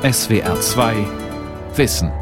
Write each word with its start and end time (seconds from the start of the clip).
SWR 0.00 0.60
2 0.60 0.94
Wissen. 1.74 2.12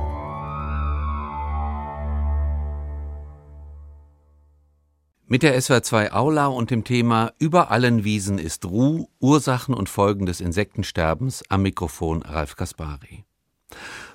Mit 5.26 5.42
der 5.42 5.60
SWR 5.60 5.82
2 5.82 6.12
Aula 6.14 6.46
und 6.46 6.70
dem 6.70 6.84
Thema 6.84 7.34
Über 7.38 7.70
allen 7.70 8.02
Wiesen 8.02 8.38
ist 8.38 8.64
Ruh, 8.64 9.08
Ursachen 9.20 9.74
und 9.74 9.90
Folgen 9.90 10.24
des 10.24 10.40
Insektensterbens 10.40 11.44
am 11.50 11.64
Mikrofon 11.64 12.22
Ralf 12.22 12.56
Kaspari. 12.56 13.26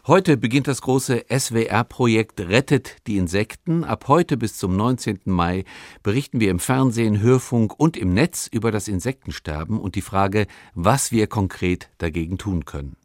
Heute 0.07 0.37
beginnt 0.37 0.67
das 0.67 0.81
große 0.81 1.25
SWR-Projekt 1.29 2.39
Rettet 2.41 2.95
die 3.05 3.17
Insekten. 3.17 3.83
Ab 3.83 4.07
heute 4.07 4.37
bis 4.37 4.57
zum 4.57 4.75
19. 4.75 5.19
Mai 5.25 5.65
berichten 6.01 6.39
wir 6.39 6.49
im 6.49 6.57
Fernsehen, 6.57 7.21
Hörfunk 7.21 7.79
und 7.79 7.95
im 7.95 8.15
Netz 8.15 8.47
über 8.51 8.71
das 8.71 8.87
Insektensterben 8.87 9.79
und 9.79 9.93
die 9.93 10.01
Frage, 10.01 10.47
was 10.73 11.11
wir 11.11 11.27
konkret 11.27 11.91
dagegen 11.99 12.39
tun 12.39 12.65
können. 12.65 12.95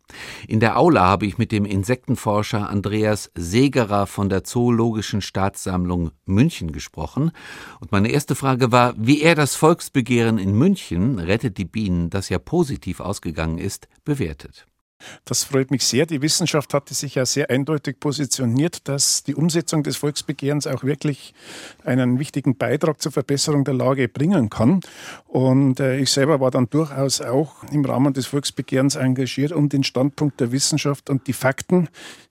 In 0.46 0.61
der 0.61 0.79
Aula 0.79 1.02
habe 1.02 1.27
ich 1.27 1.39
mit 1.39 1.53
dem 1.53 1.64
Insektenforscher 1.64 2.68
Andreas 2.71 3.31
Segerer 3.35 4.07
von 4.07 4.29
der 4.29 4.44
Zoologischen 4.44 5.21
Staatssammlung 5.21 6.12
München 6.25 6.72
gesprochen. 6.72 7.32
Und 7.81 7.93
meine 7.93 8.08
erste 8.08 8.34
Frage 8.34 8.72
war, 8.72 8.95
wie 8.96 9.22
er 9.22 9.34
das 9.34 9.57
Volksbegehren 9.57 10.39
in 10.39 10.53
München, 10.53 11.18
Rettet 11.18 11.58
die 11.58 11.64
Bienen, 11.64 12.11
das 12.11 12.29
ja 12.29 12.39
positiv 12.39 13.00
ausgegangen 13.00 13.58
ist, 13.58 13.89
bewertet. 14.04 14.67
Das 15.25 15.45
freut 15.45 15.71
mich 15.71 15.85
sehr. 15.85 16.07
Die 16.07 16.23
Wissenschaft 16.23 16.73
hatte 16.73 16.95
sich 16.95 17.17
ja 17.17 17.27
sehr 17.27 17.50
eindeutig 17.50 18.00
positioniert, 18.00 18.89
dass 18.89 19.23
die 19.25 19.35
Umsetzung 19.35 19.82
des 19.82 19.96
Volksbegehrens 19.96 20.67
auch 20.67 20.85
wirklich 20.85 21.35
einen 21.85 22.18
wichtigen 22.18 22.57
Beitrag 22.57 23.01
zur 23.03 23.13
Verbesserung 23.13 23.64
der 23.64 23.75
Lage 23.75 24.09
bringen 24.09 24.51
kann. 24.51 24.81
Und 25.27 25.81
äh, 25.81 25.99
ich 25.99 26.11
selber 26.11 26.40
war 26.40 26.51
dann 26.51 26.71
durchaus 26.71 27.21
auch 27.21 27.63
im 27.71 27.85
Rahmen 27.85 28.14
des 28.14 28.27
Volksbegehrens 28.27 28.96
engagiert, 28.96 29.53
um 29.53 29.68
den 29.68 29.85
Standpunkt 29.85 30.40
der 30.40 30.53
Wissenschaft 30.53 31.11
und 31.11 31.26
die 31.26 31.32
Fakten 31.32 31.89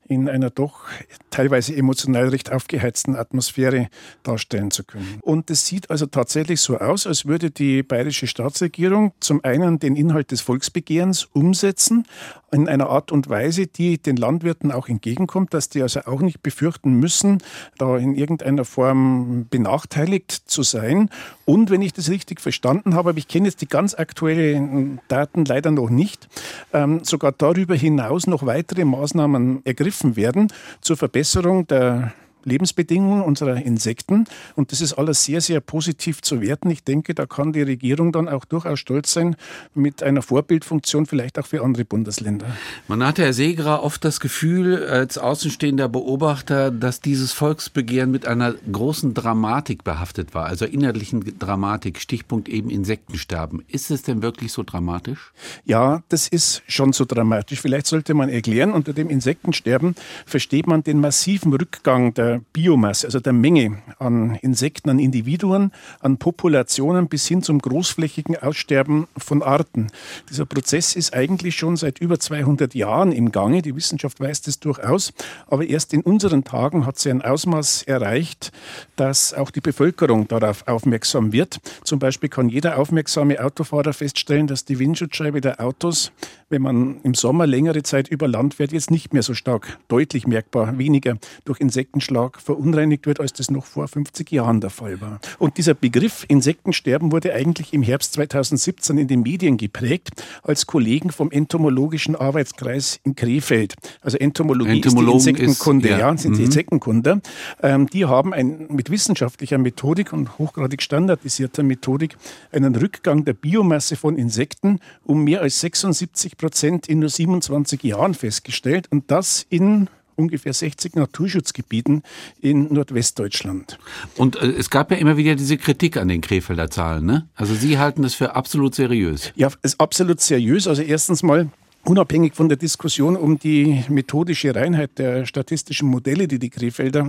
in 0.08 0.30
einer 0.30 0.50
doch 0.50 0.86
teilweise 1.32 1.76
emotional 1.76 2.30
recht 2.30 2.52
aufgeheizten 2.52 3.16
Atmosphäre 3.16 3.90
darstellen 4.24 4.72
zu 4.72 4.84
können. 4.84 5.20
Und 5.22 5.50
es 5.50 5.66
sieht 5.66 5.90
also 5.90 6.06
tatsächlich 6.06 6.62
so 6.62 6.78
aus, 6.78 7.08
als 7.08 7.26
würde 7.26 7.52
die 7.52 7.82
bayerische 7.82 8.28
Staatsregierung 8.28 9.14
zum 9.20 9.44
einen 9.44 9.80
den 9.80 9.96
Inhalt 9.96 10.32
des 10.32 10.42
Volksbegehrens 10.42 11.26
umsetzen, 11.34 12.06
in 12.52 12.70
einer 12.70 12.90
Art 12.90 13.12
und 13.12 13.28
Weise, 13.28 13.68
die 13.68 13.98
den 13.98 14.16
Landwirten 14.16 14.72
auch 14.72 14.88
entgegenkommt, 14.88 15.54
dass 15.54 15.68
die 15.68 15.82
also 15.82 16.02
auch 16.06 16.22
nicht 16.22 16.42
befürchten 16.42 16.94
müssen, 16.94 17.40
da 17.78 17.98
in 17.98 18.16
irgendeiner 18.16 18.64
Form 18.64 19.48
benachteiligt 19.50 20.32
zu 20.32 20.64
sein. 20.64 21.10
Und 21.44 21.70
wenn 21.70 21.82
ich 21.82 21.92
das 21.92 22.10
richtig 22.10 22.40
verstanden 22.40 22.96
habe, 22.96 23.10
aber 23.10 23.18
ich 23.18 23.28
kenne 23.28 23.48
jetzt 23.48 23.62
die 23.62 23.68
ganz 23.68 23.94
aktuellen 23.94 25.02
Daten 25.10 25.44
leider 25.44 25.72
noch 25.72 25.90
nicht, 25.90 26.30
ähm, 26.72 27.04
sogar 27.04 27.34
darüber 27.34 27.76
hinaus 27.76 28.26
noch 28.26 28.46
weitere 28.46 28.86
Maßnahmen 28.86 29.66
ergriffen 29.66 29.95
ergriffen 29.96 30.16
werden 30.16 30.52
zur 30.82 30.98
Verbesserung 30.98 31.68
der 31.68 32.14
Lebensbedingungen 32.46 33.22
unserer 33.22 33.58
Insekten. 33.58 34.26
Und 34.56 34.72
das 34.72 34.82
ist 34.82 34.94
alles 34.94 35.24
sehr, 35.24 35.42
sehr 35.42 35.60
positiv 35.60 36.22
zu 36.22 36.42
werten. 36.42 36.70
Ich 36.70 36.84
denke, 36.84 37.14
da 37.14 37.26
kann 37.26 37.54
die 37.54 37.64
Regierung 37.64 38.12
dann 38.12 38.30
auch 38.30 38.46
durchaus 38.46 38.80
stolz 38.80 39.12
sein 39.12 39.36
mit 39.74 40.04
einer 40.04 40.22
Vorbildfunktion, 40.22 41.06
vielleicht 41.06 41.38
auch 41.40 41.46
für 41.46 41.64
andere 41.64 41.86
Bundesländer. 41.86 42.46
Man 42.88 43.04
hatte, 43.04 43.24
Herr 43.24 43.34
Segerer, 43.34 43.84
oft 43.84 44.06
das 44.06 44.20
Gefühl, 44.20 44.86
als 44.86 45.18
außenstehender 45.18 45.90
Beobachter, 45.90 46.72
dass 46.72 47.02
dieses 47.02 47.34
Volksbegehren 47.34 48.12
mit 48.12 48.28
einer 48.28 48.54
großen 48.72 49.14
Dramatik 49.14 49.84
behaftet 49.84 50.34
war, 50.34 50.46
also 50.46 50.66
innerlichen 50.66 51.38
Dramatik, 51.40 52.00
Stichpunkt 52.00 52.48
eben 52.48 52.70
Insektensterben. 52.70 53.64
Ist 53.68 53.92
es 53.92 54.04
denn 54.04 54.22
wirklich 54.22 54.52
so 54.52 54.64
dramatisch? 54.64 55.34
Ja, 55.66 56.04
das 56.10 56.28
ist 56.28 56.62
schon 56.68 56.94
so 56.94 57.06
dramatisch. 57.06 57.60
Vielleicht 57.60 57.88
sollte 57.88 58.14
man 58.14 58.30
erklären, 58.30 58.72
unter 58.72 58.94
dem 58.94 59.10
Insektensterben 59.10 59.96
versteht 60.26 60.68
man 60.68 60.84
den 60.84 61.00
massiven 61.00 61.54
Rückgang 61.54 62.14
der 62.14 62.35
Biomasse, 62.40 63.08
also 63.08 63.20
der 63.20 63.34
Menge 63.34 63.80
an 64.00 64.36
Insekten, 64.42 64.90
an 64.90 65.00
Individuen, 65.00 65.72
an 66.00 66.18
Populationen 66.18 67.08
bis 67.08 67.28
hin 67.28 67.42
zum 67.42 67.60
großflächigen 67.60 68.38
Aussterben 68.38 69.08
von 69.18 69.44
Arten. 69.44 69.88
Dieser 70.30 70.46
Prozess 70.46 70.96
ist 70.96 71.14
eigentlich 71.14 71.56
schon 71.56 71.76
seit 71.78 72.00
über 72.00 72.20
200 72.20 72.74
Jahren 72.76 73.12
im 73.12 73.32
Gange. 73.32 73.62
Die 73.62 73.76
Wissenschaft 73.76 74.20
weiß 74.20 74.42
das 74.44 74.60
durchaus. 74.60 75.14
Aber 75.48 75.66
erst 75.66 75.94
in 75.94 76.02
unseren 76.02 76.44
Tagen 76.44 76.86
hat 76.86 77.00
sie 77.00 77.10
ein 77.10 77.22
Ausmaß 77.22 77.84
erreicht, 77.84 78.52
dass 78.96 79.34
auch 79.34 79.52
die 79.52 79.62
Bevölkerung 79.62 80.28
darauf 80.28 80.68
aufmerksam 80.68 81.32
wird. 81.32 81.60
Zum 81.84 82.00
Beispiel 82.00 82.30
kann 82.30 82.50
jeder 82.50 82.78
aufmerksame 82.78 83.44
Autofahrer 83.44 83.94
feststellen, 83.94 84.48
dass 84.48 84.66
die 84.66 84.80
Windschutzscheibe 84.80 85.42
der 85.42 85.60
Autos, 85.62 86.12
wenn 86.50 86.62
man 86.62 87.02
im 87.02 87.16
Sommer 87.16 87.48
längere 87.48 87.82
Zeit 87.84 88.08
über 88.08 88.28
Land 88.28 88.56
fährt, 88.56 88.72
jetzt 88.72 88.92
nicht 88.92 89.14
mehr 89.14 89.24
so 89.24 89.34
stark, 89.34 89.80
deutlich 89.88 90.28
merkbar 90.28 90.78
weniger 90.78 91.18
durch 91.44 91.60
Insektenschlag 91.60 92.40
verunreinigt 92.40 93.08
wird, 93.08 93.20
als 93.20 93.34
das 93.34 93.50
noch 93.50 93.66
vor 93.66 93.88
50 93.88 94.32
Jahren 94.32 94.62
der 94.62 94.70
Fall 94.70 95.02
war. 95.02 95.20
Und 95.40 95.58
dieser 95.58 95.74
Begriff 95.74 96.24
Insektensterben 96.28 97.12
wurde 97.12 97.34
eigentlich 97.34 97.74
im 97.74 97.82
Herbst 97.82 98.14
2017 98.14 98.98
in 98.98 99.08
den 99.08 99.22
Medien 99.22 99.58
geprägt, 99.58 100.24
als 100.44 100.68
Kollegen 100.68 101.12
vom 101.12 101.32
Entomologischen 101.32 102.16
Arbeitskreis 102.16 103.00
in 103.04 103.16
Krefeld. 103.16 103.74
Also 104.02 104.18
Entomologie 104.18 104.82
ist 104.82 104.98
die 104.98 105.04
Insektenkunde, 105.04 105.88
ist, 105.88 105.92
ja. 105.92 106.00
ja, 106.12 106.18
sind 106.18 106.34
mhm. 106.34 106.38
die 106.38 106.44
Insektenkunde. 106.44 107.22
Ähm, 107.64 107.88
die 107.88 108.06
haben 108.06 108.34
ein, 108.34 108.68
mit 108.70 108.92
wissenschaftlicher 108.92 109.58
Methodik 109.58 110.14
und 110.14 110.38
hochgradig 110.38 110.84
standardisierter 110.84 111.64
Methodik 111.64 112.18
einen 112.52 112.76
Rückgang 112.76 113.26
der 113.26 113.34
Biomasse 113.34 113.96
von 113.96 114.16
Insekten 114.16 114.80
um 115.04 115.24
mehr 115.24 115.42
als 115.42 115.60
76 115.62 116.35
Prozent 116.38 116.88
in 116.88 117.00
nur 117.00 117.10
27 117.10 117.84
Jahren 117.84 118.14
festgestellt 118.14 118.88
und 118.92 119.10
das 119.12 119.46
in 119.50 119.90
ungefähr 120.16 120.54
60 120.54 120.96
Naturschutzgebieten 120.96 122.04
in 122.42 122.74
Nordwestdeutschland. 122.74 123.78
Und 124.16 124.36
äh, 124.38 124.48
es 124.48 124.70
gab 124.70 124.92
ja 124.92 124.98
immer 124.98 125.18
wieder 125.18 125.36
diese 125.36 125.58
Kritik 125.58 125.98
an 125.98 126.08
den 126.08 126.22
Krefelder 126.22 126.70
Zahlen. 126.70 127.06
Ne? 127.06 127.28
Also 127.36 127.54
Sie 127.54 127.78
halten 127.78 128.02
das 128.02 128.16
für 128.16 128.36
absolut 128.36 128.76
seriös. 128.76 129.32
Ja, 129.36 129.48
es 129.62 129.74
ist 129.74 129.82
absolut 129.82 130.22
seriös. 130.22 130.68
Also 130.68 130.82
erstens 130.82 131.24
mal 131.24 131.50
Unabhängig 131.88 132.34
von 132.34 132.50
der 132.50 132.58
Diskussion 132.58 133.16
um 133.16 133.38
die 133.38 133.84
methodische 133.90 134.56
Reinheit 134.56 134.98
der 134.98 135.28
statistischen 135.28 135.88
Modelle, 135.88 136.28
die 136.28 136.40
die 136.40 136.50
Krefelder 136.50 137.08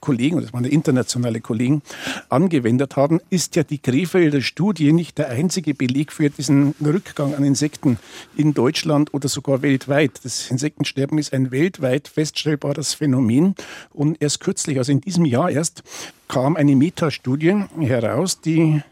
Kollegen, 0.00 0.38
das 0.38 0.52
waren 0.52 0.66
internationale 0.66 1.40
Kollegen, 1.40 1.80
angewendet 2.28 2.96
haben, 2.96 3.20
ist 3.30 3.56
ja 3.56 3.62
die 3.62 3.78
Krefelder 3.78 4.42
Studie 4.42 4.92
nicht 4.92 5.16
der 5.16 5.30
einzige 5.30 5.72
Beleg 5.72 6.12
für 6.12 6.28
diesen 6.28 6.74
Rückgang 6.84 7.34
an 7.34 7.42
Insekten 7.42 7.98
in 8.36 8.52
Deutschland 8.52 9.14
oder 9.14 9.30
sogar 9.30 9.62
weltweit. 9.62 10.20
Das 10.24 10.50
Insektensterben 10.50 11.16
ist 11.16 11.32
ein 11.32 11.50
weltweit 11.50 12.06
feststellbares 12.06 12.92
Phänomen. 12.92 13.54
Und 13.94 14.20
erst 14.20 14.40
kürzlich, 14.40 14.76
also 14.76 14.92
in 14.92 15.00
diesem 15.00 15.24
Jahr 15.24 15.50
erst, 15.50 15.84
kam 16.28 16.56
eine 16.56 16.76
Metastudie 16.76 17.64
heraus, 17.80 18.42
die 18.42 18.82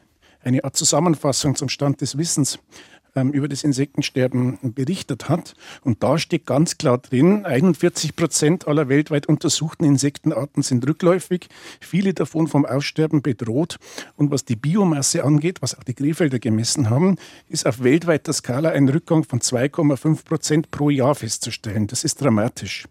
eine 0.42 0.64
Art 0.64 0.76
Zusammenfassung 0.76 1.56
zum 1.56 1.68
Stand 1.68 2.00
des 2.00 2.16
Wissens 2.16 2.58
ähm, 3.14 3.32
über 3.32 3.48
das 3.48 3.64
Insektensterben 3.64 4.58
berichtet 4.74 5.28
hat. 5.28 5.54
Und 5.82 6.02
da 6.02 6.18
steht 6.18 6.46
ganz 6.46 6.78
klar 6.78 6.98
drin, 6.98 7.44
41 7.44 8.16
Prozent 8.16 8.68
aller 8.68 8.88
weltweit 8.88 9.26
untersuchten 9.26 9.84
Insektenarten 9.84 10.62
sind 10.62 10.86
rückläufig, 10.86 11.48
viele 11.80 12.14
davon 12.14 12.48
vom 12.48 12.64
Aussterben 12.64 13.22
bedroht. 13.22 13.76
Und 14.16 14.30
was 14.30 14.44
die 14.44 14.56
Biomasse 14.56 15.24
angeht, 15.24 15.62
was 15.62 15.78
auch 15.78 15.84
die 15.84 15.94
Krefelder 15.94 16.38
gemessen 16.38 16.90
haben, 16.90 17.16
ist 17.48 17.66
auf 17.66 17.82
weltweiter 17.82 18.32
Skala 18.32 18.70
ein 18.70 18.88
Rückgang 18.88 19.24
von 19.24 19.40
2,5 19.40 20.24
Prozent 20.24 20.70
pro 20.70 20.90
Jahr 20.90 21.14
festzustellen. 21.14 21.86
Das 21.86 22.04
ist 22.04 22.20
dramatisch. 22.20 22.86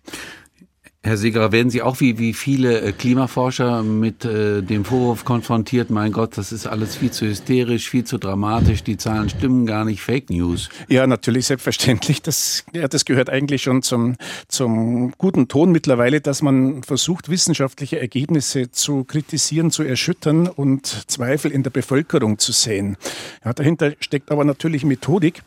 Herr 1.02 1.16
Segerer, 1.16 1.54
werden 1.54 1.70
Sie 1.70 1.82
auch 1.82 2.02
wie, 2.02 2.20
wie 2.20 2.34
viele 2.34 2.82
äh, 2.82 2.92
Klimaforscher 2.92 3.84
mit 3.84 4.26
äh, 4.26 4.62
dem 4.62 4.84
Vorwurf 4.84 5.24
konfrontiert, 5.24 5.90
mein 5.90 6.12
Gott, 6.12 6.38
das 6.38 6.52
ist 6.52 6.68
alles 6.68 6.98
viel 6.98 7.10
zu 7.10 7.26
hysterisch, 7.26 7.90
viel 7.90 8.04
zu 8.04 8.18
dramatisch, 8.18 8.84
die 8.84 8.98
Zahlen 8.98 9.30
stimmen 9.30 9.66
gar 9.66 9.86
nicht, 9.86 10.02
Fake 10.02 10.30
News? 10.30 10.68
Ja, 10.90 11.08
natürlich, 11.08 11.46
selbstverständlich. 11.46 12.22
Das, 12.22 12.66
ja, 12.74 12.90
das 12.90 13.06
gehört 13.06 13.30
eigentlich 13.30 13.64
schon 13.64 13.82
zum, 13.82 14.18
zum 14.50 15.14
guten 15.18 15.48
Ton 15.48 15.72
mittlerweile, 15.72 16.20
dass 16.20 16.42
man 16.42 16.84
versucht, 16.84 17.30
wissenschaftliche 17.30 17.98
Ergebnisse 17.98 18.70
zu 18.70 19.06
kritisieren, 19.06 19.72
zu 19.72 19.84
erschüttern 19.84 20.48
und 20.48 20.86
Zweifel 21.08 21.52
in 21.52 21.64
der 21.64 21.70
Bevölkerung 21.70 22.40
zu 22.40 22.52
sehen. 22.52 22.98
Ja, 23.46 23.54
dahinter 23.54 23.94
steckt 24.02 24.32
aber 24.32 24.44
natürlich 24.44 24.84
Methodik. 24.84 25.44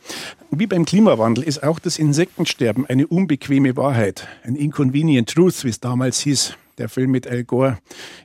Wie 0.50 0.66
beim 0.66 0.86
Klimawandel 0.86 1.44
ist 1.44 1.62
auch 1.62 1.78
das 1.78 1.98
Insektensterben 1.98 2.86
eine 2.86 3.06
unbequeme 3.06 3.76
Wahrheit, 3.76 4.28
ein 4.44 4.56
inconvenient 4.56 5.28
truth 5.28 5.41
Truth, 5.42 5.64
wie 5.64 5.70
es 5.70 5.80
damals 5.80 6.20
hieß, 6.20 6.54
der 6.78 6.88
Film 6.88 7.10
mit 7.10 7.26
Al 7.26 7.42
Gore 7.42 7.78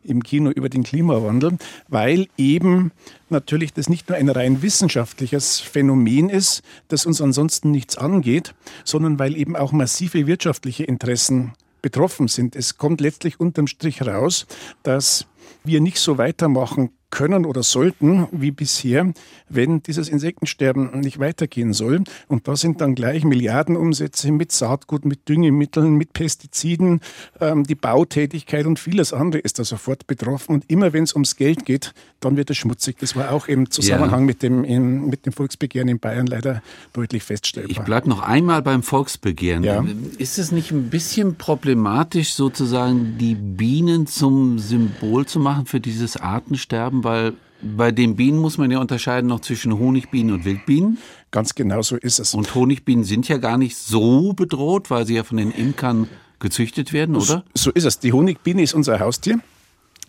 im 0.04 0.22
Kino 0.22 0.52
über 0.52 0.70
den 0.70 0.84
Klimawandel, 0.84 1.58
weil 1.88 2.28
eben 2.38 2.92
natürlich 3.30 3.74
das 3.74 3.90
nicht 3.90 4.08
nur 4.08 4.20
ein 4.20 4.30
rein 4.30 4.62
wissenschaftliches 4.62 5.60
Phänomen 5.60 6.30
ist, 6.30 6.62
das 6.90 7.08
uns 7.08 7.20
ansonsten 7.20 7.72
nichts 7.72 7.98
angeht, 7.98 8.54
sondern 8.84 9.18
weil 9.18 9.36
eben 9.36 9.56
auch 9.56 9.72
massive 9.72 10.28
wirtschaftliche 10.28 10.84
Interessen 10.84 11.54
betroffen 11.82 12.28
sind. 12.28 12.56
Es 12.56 12.78
kommt 12.78 13.02
letztlich 13.02 13.40
unterm 13.40 13.66
Strich 13.66 14.04
raus, 14.04 14.46
dass 14.84 15.26
wir 15.64 15.82
nicht 15.82 15.98
so 15.98 16.20
weitermachen 16.20 16.92
können 17.10 17.46
oder 17.46 17.64
sollten 17.64 18.28
wie 18.32 18.52
bisher, 18.52 19.14
wenn 19.50 19.82
dieses 19.82 20.10
Insektensterben 20.10 21.00
nicht 21.00 21.20
weitergehen 21.20 21.74
soll. 21.74 22.04
Und 22.28 22.48
da 22.48 22.56
sind 22.56 22.82
dann 22.82 22.96
gleich 22.96 23.24
Milliardenumsätze 23.24 24.32
mit 24.32 24.52
Saatgut, 24.52 25.06
mit 25.06 25.30
Düngemitteln, 25.30 25.96
mit 25.96 26.14
Pestiziden, 26.14 27.02
ähm, 27.40 27.64
die 27.64 27.76
Bautätigkeit 27.76 28.66
und 28.66 28.80
vieles 28.80 29.14
andere 29.14 29.42
ist 29.42 29.60
da 29.60 29.64
sofort 29.64 30.08
betroffen. 30.08 30.56
Und 30.56 30.70
immer 30.70 30.94
wenn 30.94 31.04
es 31.04 31.14
ums 31.14 31.38
Geld 31.38 31.66
geht, 31.66 31.94
dann 32.20 32.36
wird 32.36 32.50
es 32.50 32.58
schmutzig. 32.58 32.98
Das 33.00 33.16
war 33.16 33.32
auch 33.32 33.48
im 33.48 33.70
Zusammenhang 33.72 34.22
ja. 34.22 34.26
mit, 34.26 34.44
dem, 34.44 34.64
in, 34.64 35.08
mit 35.08 35.26
dem 35.26 35.34
Volksbegehren 35.34 35.88
in 35.88 36.00
Bayern 36.00 36.28
leider 36.28 36.62
deutlich 36.94 37.24
feststellbar. 37.24 37.72
Ich 37.72 37.80
bleibe 37.80 38.10
noch 38.10 38.22
einmal 38.22 38.62
beim 38.62 38.84
Volksbegehren. 38.84 39.64
Ja. 39.64 39.86
Ist 40.18 40.40
es 40.40 40.52
nicht 40.52 40.72
ein 40.72 40.90
bisschen 40.90 41.36
problematisch, 41.36 42.34
sozusagen 42.34 43.18
die 43.18 43.36
Bienen 43.36 44.08
zum 44.08 44.60
Symbol 44.60 45.26
zu 45.26 45.40
machen 45.40 45.66
für 45.66 45.80
dieses 45.80 46.18
Artensterben? 46.18 46.97
Haben, 46.98 47.04
weil 47.04 47.34
bei 47.62 47.92
den 47.92 48.16
Bienen 48.16 48.38
muss 48.38 48.58
man 48.58 48.70
ja 48.70 48.80
unterscheiden 48.80 49.28
noch 49.28 49.40
zwischen 49.40 49.78
Honigbienen 49.78 50.36
und 50.36 50.46
Wildbienen. 50.46 51.00
Ganz 51.32 51.56
genau 51.56 51.82
so 51.82 51.96
ist 51.96 52.20
es. 52.20 52.34
Und 52.34 52.54
Honigbienen 52.54 53.04
sind 53.04 53.28
ja 53.28 53.38
gar 53.38 53.58
nicht 53.58 53.76
so 53.78 54.34
bedroht, 54.34 54.90
weil 54.90 55.06
sie 55.06 55.16
ja 55.16 55.24
von 55.24 55.38
den 55.38 55.52
Imkern 55.52 56.08
gezüchtet 56.40 56.94
werden, 56.94 57.16
oder? 57.16 57.44
So 57.56 57.72
ist 57.72 57.86
es. 57.86 58.00
Die 58.00 58.14
Honigbiene 58.14 58.62
ist 58.62 58.74
unser 58.76 59.00
Haustier 59.00 59.40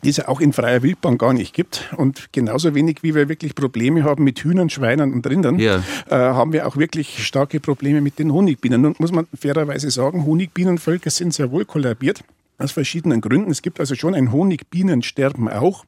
die 0.05 0.11
es 0.11 0.19
ja 0.19 0.29
auch 0.29 0.41
in 0.41 0.53
freier 0.53 0.83
Wildbahn 0.83 1.19
gar 1.19 1.33
nicht 1.33 1.55
gibt. 1.55 1.93
Und 1.97 2.33
genauso 2.33 2.75
wenig, 2.75 3.03
wie 3.03 3.15
wir 3.15 3.29
wirklich 3.29 3.55
Probleme 3.55 4.05
haben 4.05 4.23
mit 4.23 4.39
Hühnern, 4.39 4.71
Schweinen 4.71 5.13
und 5.13 5.27
Rindern, 5.27 5.59
ja. 5.59 5.83
äh, 6.09 6.15
haben 6.15 6.53
wir 6.53 6.67
auch 6.67 6.77
wirklich 6.77 7.27
starke 7.27 7.59
Probleme 7.59 8.01
mit 8.01 8.19
den 8.19 8.33
Honigbienen. 8.33 8.81
Nun 8.81 8.95
muss 8.99 9.13
man 9.13 9.27
fairerweise 9.35 9.91
sagen, 9.91 10.25
Honigbienenvölker 10.25 11.11
sind 11.11 11.35
sehr 11.35 11.51
wohl 11.51 11.65
kollabiert. 11.65 12.23
Aus 12.59 12.73
verschiedenen 12.73 13.21
Gründen. 13.21 13.51
Es 13.51 13.63
gibt 13.63 13.79
also 13.79 13.95
schon 13.95 14.15
ein 14.15 14.33
Honigbienensterben 14.33 15.49
auch. 15.49 15.85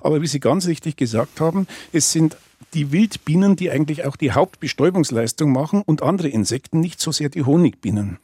Aber 0.00 0.22
wie 0.22 0.26
Sie 0.26 0.40
ganz 0.40 0.66
richtig 0.66 0.96
gesagt 0.96 1.40
haben, 1.40 1.66
es 1.92 2.12
sind 2.12 2.36
die 2.74 2.92
Wildbienen, 2.92 3.56
die 3.56 3.70
eigentlich 3.70 4.04
auch 4.04 4.16
die 4.16 4.32
Hauptbestäubungsleistung 4.32 5.52
machen 5.52 5.82
und 5.84 6.02
andere 6.02 6.28
Insekten, 6.28 6.80
nicht 6.80 7.00
so 7.00 7.12
sehr 7.12 7.28
die 7.28 7.44
Honigbienen. 7.44 8.18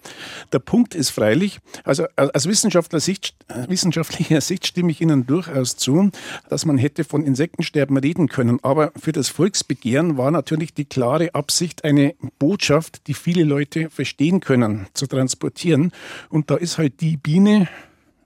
Der 0.53 0.59
Punkt 0.59 0.95
ist 0.95 1.11
freilich, 1.11 1.61
also 1.85 2.07
aus 2.17 2.47
Wissenschaftler 2.47 3.01
Sicht, 3.01 3.35
wissenschaftlicher 3.69 4.41
Sicht 4.41 4.67
stimme 4.67 4.91
ich 4.91 5.01
Ihnen 5.01 5.27
durchaus 5.27 5.77
zu, 5.77 6.11
dass 6.49 6.65
man 6.65 6.79
hätte 6.79 7.05
von 7.05 7.25
Insektensterben 7.25 7.97
reden 7.97 8.29
können. 8.29 8.59
Aber 8.63 8.93
für 9.01 9.13
das 9.13 9.29
Volksbegehren 9.29 10.17
war 10.17 10.31
natürlich 10.31 10.75
die 10.75 10.85
klare 10.85 11.35
Absicht, 11.35 11.85
eine 11.85 12.15
Botschaft, 12.39 13.07
die 13.07 13.15
viele 13.15 13.45
Leute 13.45 13.91
verstehen 13.91 14.41
können, 14.41 14.89
zu 14.95 15.07
transportieren. 15.07 15.93
Und 16.29 16.51
da 16.51 16.57
ist 16.57 16.79
halt 16.79 17.01
die 17.01 17.17
Biene, 17.17 17.69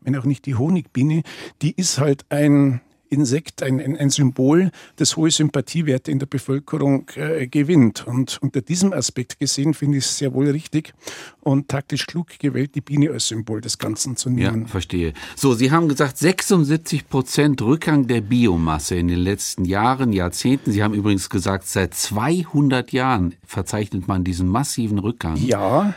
wenn 0.05 0.17
auch 0.17 0.25
nicht 0.25 0.47
die 0.47 0.55
Honigbiene, 0.55 1.23
die 1.63 1.73
ist 1.73 1.99
halt 1.99 2.25
ein 2.29 2.81
Insekt, 3.15 3.63
ein, 3.63 3.81
ein, 3.81 3.97
ein 3.97 4.11
Symbol, 4.11 4.71
das 4.97 5.17
hohe 5.17 5.31
Sympathiewerte 5.31 6.11
in 6.11 6.19
der 6.19 6.27
Bevölkerung 6.27 7.09
äh, 7.15 7.47
gewinnt. 7.47 8.07
Und 8.07 8.39
unter 8.43 8.61
diesem 8.61 8.93
Aspekt 8.93 9.39
gesehen 9.39 9.73
finde 9.73 9.99
ich 9.99 10.05
es 10.05 10.19
sehr 10.19 10.35
wohl 10.35 10.51
richtig 10.51 10.93
und 11.41 11.69
taktisch 11.69 12.07
klug 12.07 12.39
gewählt, 12.39 12.75
die 12.75 12.81
Biene 12.81 13.11
als 13.11 13.29
Symbol 13.29 13.61
des 13.61 13.79
Ganzen 13.79 14.17
zu 14.17 14.31
nehmen. 14.31 14.63
Ja, 14.63 14.69
verstehe. 14.69 15.13
So, 15.37 15.55
Sie 15.55 15.71
haben 15.71 15.89
gesagt, 15.89 16.19
76 16.19 17.09
Prozent 17.09 17.63
Rückgang 17.63 18.07
der 18.09 18.21
Biomasse 18.21 18.97
in 18.97 19.09
den 19.09 19.21
letzten 19.21 19.65
Jahren, 19.65 20.13
Jahrzehnten. 20.13 20.73
Sie 20.73 20.83
haben 20.83 20.95
übrigens 20.95 21.31
gesagt, 21.31 21.69
seit 21.69 21.95
200 21.95 22.91
Jahren 22.93 23.35
verzeichnet 23.47 24.09
man 24.09 24.25
diesen 24.25 24.49
massiven 24.49 24.99
Rückgang. 24.99 25.37
Ja. 25.37 25.95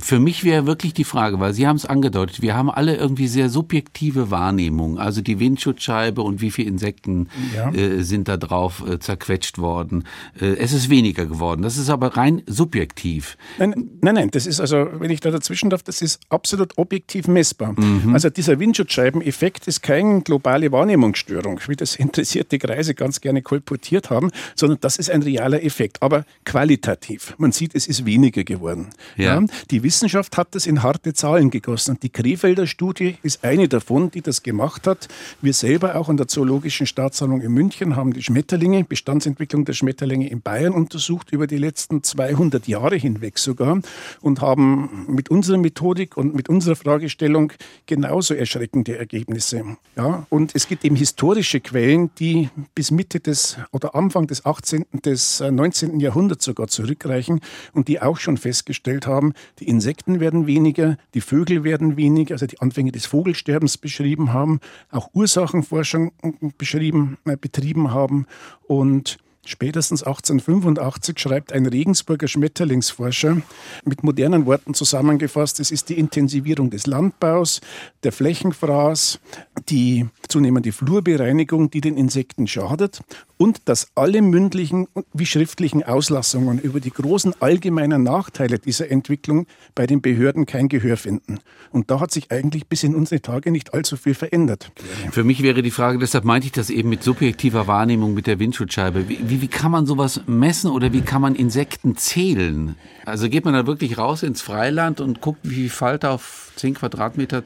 Für 0.00 0.18
mich 0.18 0.44
wäre 0.44 0.66
wirklich 0.66 0.94
die 0.94 1.04
Frage, 1.04 1.38
weil 1.40 1.52
Sie 1.52 1.66
haben 1.66 1.76
es 1.76 1.86
angedeutet, 1.86 2.42
wir 2.42 2.54
haben 2.54 2.70
alle 2.70 2.96
irgendwie 2.96 3.28
sehr 3.28 3.48
subjektive 3.48 4.30
Wahrnehmungen. 4.30 4.98
Also 4.98 5.20
die 5.20 5.38
Windschutzscheibe 5.38 6.22
und 6.22 6.40
wie 6.40 6.50
viele 6.50 6.68
Insekten 6.68 7.28
ja. 7.54 7.72
äh, 7.72 8.02
sind 8.02 8.28
da 8.28 8.36
drauf 8.36 8.82
äh, 8.88 8.98
zerquetscht 8.98 9.58
worden. 9.58 10.04
Äh, 10.40 10.56
es 10.56 10.72
ist 10.72 10.90
weniger 10.90 11.26
geworden. 11.26 11.62
Das 11.62 11.76
ist 11.76 11.90
aber 11.90 12.16
rein 12.16 12.42
subjektiv. 12.46 13.36
Nein, 13.58 13.90
nein, 14.00 14.14
nein, 14.14 14.30
das 14.30 14.46
ist 14.46 14.60
also, 14.60 14.88
wenn 14.98 15.10
ich 15.10 15.20
da 15.20 15.30
dazwischen 15.30 15.70
darf, 15.70 15.82
das 15.82 16.02
ist 16.02 16.20
absolut 16.28 16.76
objektiv 16.78 17.28
messbar. 17.28 17.78
Mhm. 17.78 18.12
Also 18.12 18.30
dieser 18.30 18.58
Windschutzscheibeneffekt 18.58 19.68
ist 19.68 19.82
keine 19.82 20.22
globale 20.22 20.72
Wahrnehmungsstörung, 20.72 21.60
wie 21.68 21.76
das 21.76 21.96
interessierte 21.96 22.58
Kreise 22.58 22.94
ganz 22.94 23.20
gerne 23.20 23.42
kolportiert 23.42 24.10
haben, 24.10 24.30
sondern 24.54 24.78
das 24.80 24.96
ist 24.96 25.10
ein 25.10 25.22
realer 25.22 25.62
Effekt, 25.62 26.02
aber 26.02 26.24
qualitativ. 26.44 27.34
Man 27.38 27.52
sieht, 27.52 27.74
es 27.74 27.86
ist 27.86 28.04
weniger 28.04 28.44
geworden. 28.44 28.90
Ja. 29.16 29.40
ja 29.40 29.46
die 29.70 29.82
Wissenschaft 29.82 30.36
hat 30.36 30.54
das 30.54 30.66
in 30.66 30.82
harte 30.82 31.12
Zahlen 31.12 31.50
gegossen. 31.50 31.92
Und 31.92 32.02
die 32.02 32.10
Krefelder 32.10 32.66
Studie 32.66 33.16
ist 33.22 33.44
eine 33.44 33.68
davon, 33.68 34.10
die 34.10 34.22
das 34.22 34.42
gemacht 34.42 34.86
hat. 34.86 35.08
Wir 35.42 35.52
selber 35.52 35.96
auch 35.96 36.08
an 36.08 36.16
der 36.16 36.28
Zoologischen 36.28 36.86
Staatssammlung 36.86 37.40
in 37.40 37.52
München 37.52 37.96
haben 37.96 38.12
die 38.12 38.22
Schmetterlinge, 38.22 38.84
Bestandsentwicklung 38.84 39.64
der 39.64 39.72
Schmetterlinge 39.72 40.28
in 40.28 40.40
Bayern 40.40 40.72
untersucht, 40.72 41.32
über 41.32 41.46
die 41.46 41.58
letzten 41.58 42.02
200 42.02 42.68
Jahre 42.68 42.96
hinweg 42.96 43.38
sogar. 43.38 43.80
Und 44.20 44.40
haben 44.40 45.06
mit 45.08 45.30
unserer 45.30 45.58
Methodik 45.58 46.16
und 46.16 46.34
mit 46.34 46.48
unserer 46.48 46.76
Fragestellung 46.76 47.52
genauso 47.86 48.34
erschreckende 48.34 48.96
Ergebnisse. 48.96 49.76
Ja, 49.96 50.26
und 50.28 50.54
es 50.54 50.68
gibt 50.68 50.84
eben 50.84 50.96
historische 50.96 51.60
Quellen, 51.60 52.10
die 52.18 52.50
bis 52.74 52.90
Mitte 52.90 53.20
des 53.20 53.56
oder 53.72 53.94
Anfang 53.94 54.26
des 54.26 54.44
18., 54.44 54.84
des 55.04 55.40
19. 55.40 55.98
Äh, 55.98 56.02
Jahrhunderts 56.04 56.44
sogar 56.44 56.68
zurückreichen 56.68 57.40
und 57.72 57.88
die 57.88 58.00
auch 58.00 58.18
schon 58.18 58.36
festgestellt 58.36 59.06
haben, 59.06 59.32
die 59.58 59.68
Insekten 59.68 60.20
werden 60.20 60.46
weniger, 60.46 60.96
die 61.14 61.20
Vögel 61.20 61.64
werden 61.64 61.96
weniger, 61.96 62.34
also 62.34 62.46
die 62.46 62.60
Anfänge 62.60 62.92
des 62.92 63.06
Vogelsterbens 63.06 63.78
beschrieben 63.78 64.32
haben, 64.32 64.60
auch 64.90 65.10
Ursachenforschung 65.14 66.12
beschrieben, 66.58 67.18
äh, 67.24 67.36
betrieben 67.36 67.92
haben. 67.92 68.26
Und 68.66 69.18
Spätestens 69.46 70.02
1885 70.02 71.20
schreibt 71.20 71.52
ein 71.52 71.66
Regensburger 71.66 72.26
Schmetterlingsforscher 72.26 73.40
mit 73.84 74.02
modernen 74.02 74.44
Worten 74.44 74.74
zusammengefasst, 74.74 75.60
es 75.60 75.70
ist 75.70 75.88
die 75.88 75.98
Intensivierung 75.98 76.68
des 76.68 76.88
Landbaus, 76.88 77.60
der 78.02 78.10
Flächenfraß, 78.10 79.20
die 79.68 80.06
zunehmende 80.28 80.72
Flurbereinigung, 80.72 81.70
die 81.70 81.80
den 81.80 81.96
Insekten 81.96 82.48
schadet 82.48 83.00
und 83.38 83.68
dass 83.68 83.88
alle 83.94 84.22
mündlichen 84.22 84.86
wie 85.12 85.26
schriftlichen 85.26 85.82
Auslassungen 85.82 86.58
über 86.58 86.80
die 86.80 86.90
großen 86.90 87.34
allgemeinen 87.40 88.02
Nachteile 88.02 88.58
dieser 88.58 88.90
Entwicklung 88.90 89.46
bei 89.74 89.86
den 89.86 90.00
Behörden 90.00 90.46
kein 90.46 90.68
Gehör 90.68 90.96
finden. 90.96 91.38
Und 91.70 91.90
da 91.90 92.00
hat 92.00 92.10
sich 92.10 92.30
eigentlich 92.30 92.66
bis 92.66 92.82
in 92.82 92.94
unsere 92.94 93.20
Tage 93.20 93.50
nicht 93.50 93.74
allzu 93.74 93.96
viel 93.96 94.14
verändert. 94.14 94.70
Für 95.10 95.24
mich 95.24 95.42
wäre 95.42 95.62
die 95.62 95.70
Frage, 95.70 95.98
deshalb 95.98 96.24
meinte 96.24 96.46
ich 96.46 96.52
das 96.52 96.70
eben 96.70 96.88
mit 96.88 97.02
subjektiver 97.02 97.66
Wahrnehmung 97.66 98.14
mit 98.14 98.26
der 98.26 98.38
Windschutzscheibe. 98.38 99.08
Wie, 99.08 99.40
wie, 99.40 99.48
kann 99.48 99.70
man 99.70 99.86
sowas 99.86 100.20
messen 100.26 100.70
oder 100.70 100.92
wie 100.92 101.02
kann 101.02 101.20
man 101.22 101.34
Insekten 101.34 101.96
zählen? 101.96 102.76
Also 103.04 103.28
geht 103.28 103.44
man 103.44 103.54
da 103.54 103.66
wirklich 103.66 103.98
raus 103.98 104.22
ins 104.22 104.40
Freiland 104.40 105.00
und 105.00 105.20
guckt, 105.20 105.40
wie 105.42 105.54
viel 105.54 105.70
Falter 105.70 106.12
auf 106.12 106.52
10 106.56 106.74
Quadratmeter 106.74 107.44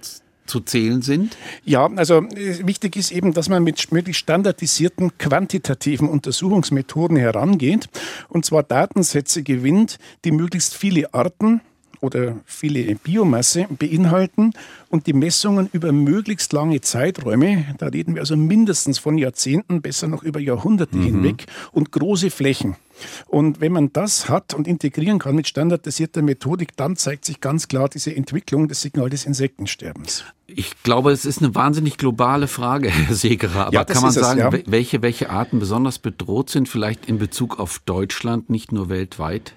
zu 0.50 0.60
zählen 0.60 1.00
sind? 1.00 1.38
Ja, 1.64 1.86
also 1.96 2.18
äh, 2.18 2.66
wichtig 2.66 2.96
ist 2.96 3.12
eben, 3.12 3.32
dass 3.32 3.48
man 3.48 3.62
mit 3.62 3.92
möglichst 3.92 4.20
standardisierten 4.20 5.16
quantitativen 5.16 6.08
Untersuchungsmethoden 6.08 7.16
herangeht 7.16 7.88
und 8.28 8.44
zwar 8.44 8.62
Datensätze 8.62 9.42
gewinnt, 9.42 9.98
die 10.24 10.32
möglichst 10.32 10.74
viele 10.74 11.14
Arten 11.14 11.62
oder 12.00 12.36
viele 12.46 12.94
Biomasse 12.96 13.66
beinhalten 13.70 14.52
und 14.88 15.06
die 15.06 15.12
Messungen 15.12 15.68
über 15.72 15.92
möglichst 15.92 16.52
lange 16.52 16.80
Zeiträume, 16.80 17.66
da 17.78 17.86
reden 17.86 18.14
wir 18.14 18.22
also 18.22 18.36
mindestens 18.36 18.98
von 18.98 19.18
Jahrzehnten, 19.18 19.82
besser 19.82 20.08
noch 20.08 20.22
über 20.22 20.40
Jahrhunderte 20.40 20.96
mhm. 20.96 21.04
hinweg 21.04 21.46
und 21.72 21.92
große 21.92 22.30
Flächen. 22.30 22.76
Und 23.26 23.60
wenn 23.60 23.72
man 23.72 23.92
das 23.92 24.28
hat 24.28 24.54
und 24.54 24.66
integrieren 24.66 25.18
kann 25.18 25.34
mit 25.34 25.48
standardisierter 25.48 26.22
Methodik, 26.22 26.76
dann 26.76 26.96
zeigt 26.96 27.24
sich 27.24 27.40
ganz 27.40 27.68
klar 27.68 27.88
diese 27.88 28.14
Entwicklung 28.14 28.68
des 28.68 28.80
Signal 28.80 29.10
des 29.10 29.24
Insektensterbens. 29.24 30.24
Ich 30.46 30.82
glaube, 30.82 31.12
es 31.12 31.24
ist 31.24 31.42
eine 31.42 31.54
wahnsinnig 31.54 31.96
globale 31.96 32.48
Frage, 32.48 32.88
Herr 32.90 33.14
Segerer. 33.14 33.66
Aber 33.66 33.74
ja, 33.74 33.84
kann 33.84 34.02
man 34.02 34.12
sagen, 34.12 34.40
es, 34.40 34.60
ja. 34.60 34.62
welche, 34.66 35.02
welche 35.02 35.30
Arten 35.30 35.58
besonders 35.58 35.98
bedroht 35.98 36.50
sind, 36.50 36.68
vielleicht 36.68 37.06
in 37.06 37.18
Bezug 37.18 37.58
auf 37.58 37.80
Deutschland, 37.80 38.50
nicht 38.50 38.72
nur 38.72 38.88
weltweit? 38.88 39.54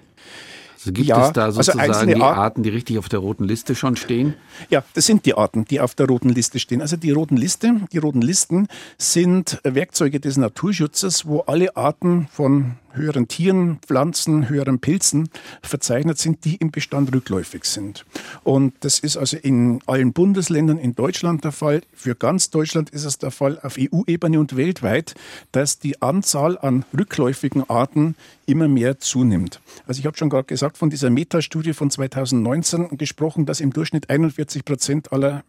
Also 0.74 0.92
gibt 0.92 1.08
ja, 1.08 1.26
es 1.26 1.32
da 1.32 1.44
also 1.44 1.62
sozusagen 1.62 1.92
also 1.92 2.06
die 2.06 2.20
Arten, 2.20 2.62
die 2.62 2.68
richtig 2.68 2.98
auf 2.98 3.08
der 3.08 3.20
roten 3.20 3.44
Liste 3.44 3.74
schon 3.74 3.96
stehen? 3.96 4.34
Ja, 4.70 4.84
das 4.94 5.06
sind 5.06 5.26
die 5.26 5.34
Arten, 5.34 5.64
die 5.64 5.80
auf 5.80 5.94
der 5.94 6.06
roten 6.06 6.28
Liste 6.28 6.58
stehen. 6.58 6.80
Also 6.80 6.96
die 6.96 7.10
roten 7.10 7.36
Liste, 7.36 7.80
die 7.92 7.98
roten 7.98 8.22
Listen 8.22 8.68
sind 8.98 9.60
Werkzeuge 9.64 10.20
des 10.20 10.36
Naturschutzes, 10.36 11.26
wo 11.26 11.40
alle 11.40 11.76
Arten 11.76 12.28
von 12.32 12.76
höheren 12.94 13.28
Tieren, 13.28 13.78
Pflanzen, 13.84 14.48
höheren 14.48 14.78
Pilzen 14.78 15.28
verzeichnet 15.62 16.18
sind, 16.18 16.44
die 16.44 16.56
im 16.56 16.70
Bestand 16.70 17.14
rückläufig 17.14 17.64
sind. 17.64 18.04
Und 18.42 18.72
das 18.80 18.98
ist 19.00 19.16
also 19.16 19.36
in 19.36 19.80
allen 19.86 20.12
Bundesländern 20.12 20.78
in 20.78 20.94
Deutschland 20.94 21.44
der 21.44 21.52
Fall. 21.52 21.82
Für 21.92 22.14
ganz 22.14 22.50
Deutschland 22.50 22.90
ist 22.90 23.04
es 23.04 23.18
der 23.18 23.30
Fall 23.30 23.58
auf 23.62 23.76
EU-Ebene 23.78 24.38
und 24.38 24.56
weltweit, 24.56 25.14
dass 25.52 25.78
die 25.78 26.00
Anzahl 26.02 26.58
an 26.58 26.84
rückläufigen 26.96 27.68
Arten 27.68 28.14
immer 28.46 28.68
mehr 28.68 28.98
zunimmt. 28.98 29.60
Also 29.86 30.00
ich 30.00 30.06
habe 30.06 30.16
schon 30.16 30.30
gerade 30.30 30.44
gesagt, 30.44 30.76
von 30.76 30.90
dieser 30.90 31.10
Metastudie 31.10 31.72
von 31.72 31.90
2019 31.90 32.96
gesprochen, 32.98 33.46
dass 33.46 33.60
im 33.60 33.72
Durchschnitt 33.72 34.10
41 34.10 34.43
Prozent 34.64 35.12
aller 35.12 35.44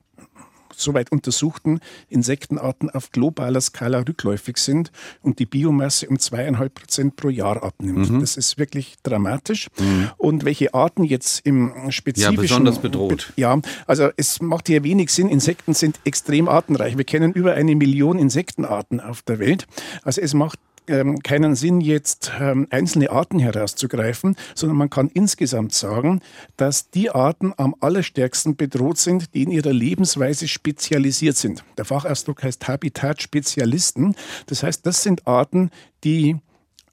soweit 0.77 1.11
untersuchten 1.11 1.79
Insektenarten 2.09 2.89
auf 2.89 3.11
globaler 3.11 3.61
Skala 3.61 3.99
rückläufig 3.99 4.57
sind 4.57 4.91
und 5.21 5.39
die 5.39 5.45
Biomasse 5.45 6.07
um 6.07 6.19
zweieinhalb 6.19 6.75
Prozent 6.75 7.15
pro 7.15 7.29
Jahr 7.29 7.63
abnimmt. 7.63 8.09
Mhm. 8.09 8.19
Das 8.19 8.37
ist 8.37 8.57
wirklich 8.57 8.95
dramatisch. 9.03 9.67
Mhm. 9.79 10.09
Und 10.17 10.45
welche 10.45 10.73
Arten 10.73 11.03
jetzt 11.03 11.45
im 11.45 11.71
spezifischen... 11.89 12.35
Ja, 12.35 12.41
besonders 12.41 12.79
bedroht. 12.79 13.33
Ja, 13.35 13.59
also 13.87 14.09
es 14.17 14.41
macht 14.41 14.67
hier 14.67 14.83
wenig 14.83 15.11
Sinn. 15.11 15.29
Insekten 15.29 15.73
sind 15.73 15.99
extrem 16.03 16.47
artenreich. 16.47 16.97
Wir 16.97 17.05
kennen 17.05 17.33
über 17.33 17.53
eine 17.53 17.75
Million 17.75 18.19
Insektenarten 18.19 18.99
auf 18.99 19.21
der 19.21 19.39
Welt. 19.39 19.67
Also 20.03 20.21
es 20.21 20.33
macht 20.33 20.59
ähm, 20.87 21.19
keinen 21.19 21.55
Sinn, 21.55 21.81
jetzt 21.81 22.31
ähm, 22.39 22.67
einzelne 22.69 23.09
Arten 23.09 23.39
herauszugreifen, 23.39 24.35
sondern 24.53 24.77
man 24.77 24.89
kann 24.89 25.09
insgesamt 25.13 25.73
sagen, 25.73 26.21
dass 26.57 26.89
die 26.89 27.09
Arten 27.09 27.53
am 27.57 27.75
allerstärksten 27.79 28.55
bedroht 28.55 28.97
sind, 28.97 29.33
die 29.33 29.43
in 29.43 29.51
ihrer 29.51 29.73
Lebensweise 29.73 30.47
spezialisiert 30.47 31.37
sind. 31.37 31.63
Der 31.77 31.85
Fachausdruck 31.85 32.43
heißt 32.43 32.67
Habitatspezialisten. 32.67 34.15
Das 34.47 34.63
heißt, 34.63 34.85
das 34.85 35.03
sind 35.03 35.27
Arten, 35.27 35.71
die 36.03 36.37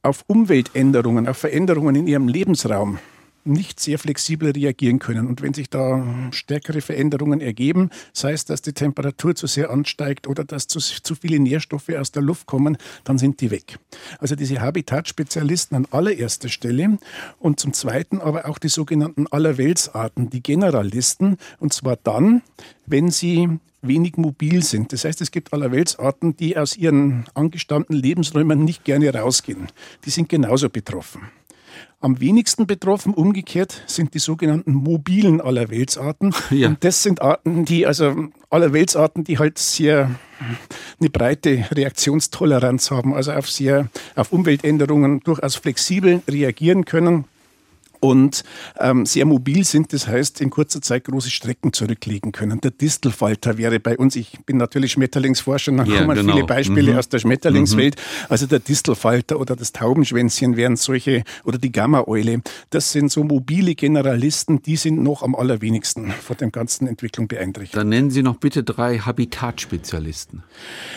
auf 0.02 0.24
Umweltänderungen, 0.26 1.28
auf 1.28 1.38
Veränderungen 1.38 1.94
in 1.94 2.06
ihrem 2.06 2.28
Lebensraum 2.28 2.98
nicht 3.44 3.80
sehr 3.80 3.98
flexibel 3.98 4.50
reagieren 4.50 4.98
können. 4.98 5.26
Und 5.26 5.42
wenn 5.42 5.54
sich 5.54 5.68
da 5.68 6.06
stärkere 6.30 6.80
Veränderungen 6.80 7.40
ergeben, 7.40 7.90
sei 8.12 8.32
es, 8.32 8.44
dass 8.44 8.62
die 8.62 8.72
Temperatur 8.72 9.34
zu 9.34 9.46
sehr 9.46 9.70
ansteigt 9.70 10.26
oder 10.28 10.44
dass 10.44 10.66
zu, 10.66 10.78
zu 10.78 11.14
viele 11.14 11.38
Nährstoffe 11.40 11.90
aus 11.90 12.12
der 12.12 12.22
Luft 12.22 12.46
kommen, 12.46 12.76
dann 13.04 13.18
sind 13.18 13.40
die 13.40 13.50
weg. 13.50 13.78
Also 14.18 14.36
diese 14.36 14.60
Habitatspezialisten 14.60 15.76
an 15.76 15.86
allererster 15.90 16.48
Stelle 16.48 16.98
und 17.38 17.60
zum 17.60 17.72
Zweiten 17.72 18.20
aber 18.20 18.48
auch 18.48 18.58
die 18.58 18.68
sogenannten 18.68 19.26
Allerweltsarten, 19.26 20.30
die 20.30 20.42
Generalisten, 20.42 21.36
und 21.58 21.72
zwar 21.72 21.96
dann, 21.96 22.42
wenn 22.86 23.10
sie 23.10 23.48
wenig 23.82 24.16
mobil 24.16 24.62
sind. 24.62 24.92
Das 24.92 25.04
heißt, 25.04 25.20
es 25.20 25.30
gibt 25.30 25.52
Allerweltsarten, 25.52 26.36
die 26.36 26.56
aus 26.56 26.76
ihren 26.76 27.24
angestammten 27.34 27.96
Lebensräumen 27.96 28.64
nicht 28.64 28.84
gerne 28.84 29.12
rausgehen. 29.12 29.68
Die 30.04 30.10
sind 30.10 30.28
genauso 30.28 30.70
betroffen. 30.70 31.22
Am 32.02 32.20
wenigsten 32.20 32.66
betroffen, 32.66 33.14
umgekehrt, 33.14 33.82
sind 33.86 34.12
die 34.14 34.18
sogenannten 34.18 34.74
mobilen 34.74 35.40
Allerweltsarten. 35.40 36.34
Ja. 36.50 36.68
Und 36.68 36.84
das 36.84 37.02
sind 37.02 37.22
Arten, 37.22 37.64
die, 37.64 37.86
also 37.86 38.28
Allerweltsarten, 38.50 39.24
die 39.24 39.38
halt 39.38 39.58
sehr 39.58 40.10
eine 41.00 41.08
breite 41.08 41.64
Reaktionstoleranz 41.70 42.90
haben, 42.90 43.14
also 43.14 43.32
auf 43.32 43.48
sehr, 43.48 43.88
auf 44.16 44.32
Umweltänderungen 44.32 45.20
durchaus 45.20 45.54
flexibel 45.54 46.20
reagieren 46.28 46.84
können 46.84 47.24
und 48.02 48.42
ähm, 48.80 49.06
sehr 49.06 49.24
mobil 49.24 49.64
sind, 49.64 49.92
das 49.92 50.08
heißt 50.08 50.40
in 50.40 50.50
kurzer 50.50 50.82
Zeit 50.82 51.04
große 51.04 51.30
Strecken 51.30 51.72
zurücklegen 51.72 52.32
können. 52.32 52.60
Der 52.60 52.72
Distelfalter 52.72 53.58
wäre 53.58 53.78
bei 53.78 53.96
uns, 53.96 54.16
ich 54.16 54.40
bin 54.44 54.56
natürlich 54.56 54.92
Schmetterlingsforscher, 54.92 55.70
dann 55.70 55.86
ja, 55.86 55.98
kommen 55.98 56.16
genau. 56.16 56.32
viele 56.32 56.44
Beispiele 56.44 56.92
mhm. 56.92 56.98
aus 56.98 57.08
der 57.08 57.20
Schmetterlingswelt. 57.20 57.94
Mhm. 57.94 58.26
Also 58.28 58.46
der 58.46 58.58
Distelfalter 58.58 59.38
oder 59.38 59.54
das 59.54 59.70
Taubenschwänzchen 59.70 60.56
wären 60.56 60.74
solche, 60.74 61.22
oder 61.44 61.58
die 61.58 61.70
Gammaeule, 61.70 62.42
das 62.70 62.90
sind 62.90 63.12
so 63.12 63.22
mobile 63.22 63.76
Generalisten, 63.76 64.62
die 64.62 64.76
sind 64.76 65.00
noch 65.00 65.22
am 65.22 65.36
allerwenigsten 65.36 66.10
von 66.10 66.36
der 66.36 66.50
ganzen 66.50 66.88
Entwicklung 66.88 67.28
beeinträchtigt. 67.28 67.76
Dann 67.76 67.88
nennen 67.88 68.10
Sie 68.10 68.24
noch 68.24 68.38
bitte 68.38 68.64
drei 68.64 68.98
Habitatspezialisten. 68.98 70.42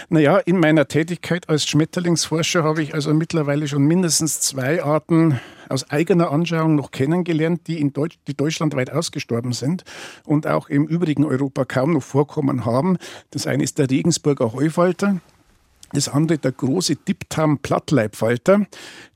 Naja, 0.10 0.40
in 0.40 0.60
meiner 0.60 0.88
Tätigkeit 0.88 1.50
als 1.50 1.68
Schmetterlingsforscher 1.68 2.64
habe 2.64 2.82
ich 2.82 2.96
also 2.96 3.14
mittlerweile 3.14 3.68
schon 3.68 3.84
mindestens 3.84 4.40
zwei 4.40 4.84
Arten 4.84 5.40
aus 5.70 5.90
eigener 5.90 6.32
Anschauung 6.32 6.76
noch 6.76 6.92
kennengelernt, 6.92 7.62
die 7.68 7.80
in 7.80 7.94
Deutsch, 7.94 8.18
die 8.28 8.36
deutschlandweit 8.36 8.92
ausgestorben 8.92 9.54
sind 9.54 9.84
und 10.26 10.48
auch 10.48 10.70
im 10.70 10.86
übrigen 10.86 11.26
Europa 11.26 11.66
kaum 11.66 11.94
noch 11.94 12.04
vorkommen 12.04 12.66
haben. 12.66 12.98
Das 13.32 13.48
eine 13.48 13.64
ist 13.64 13.78
der 13.78 13.90
Regensburger 13.90 14.54
Heufalter, 14.54 15.20
das 15.94 16.10
andere 16.10 16.38
der 16.38 16.52
große 16.52 16.96
Diptam-Plattleibfalter, 16.96 18.66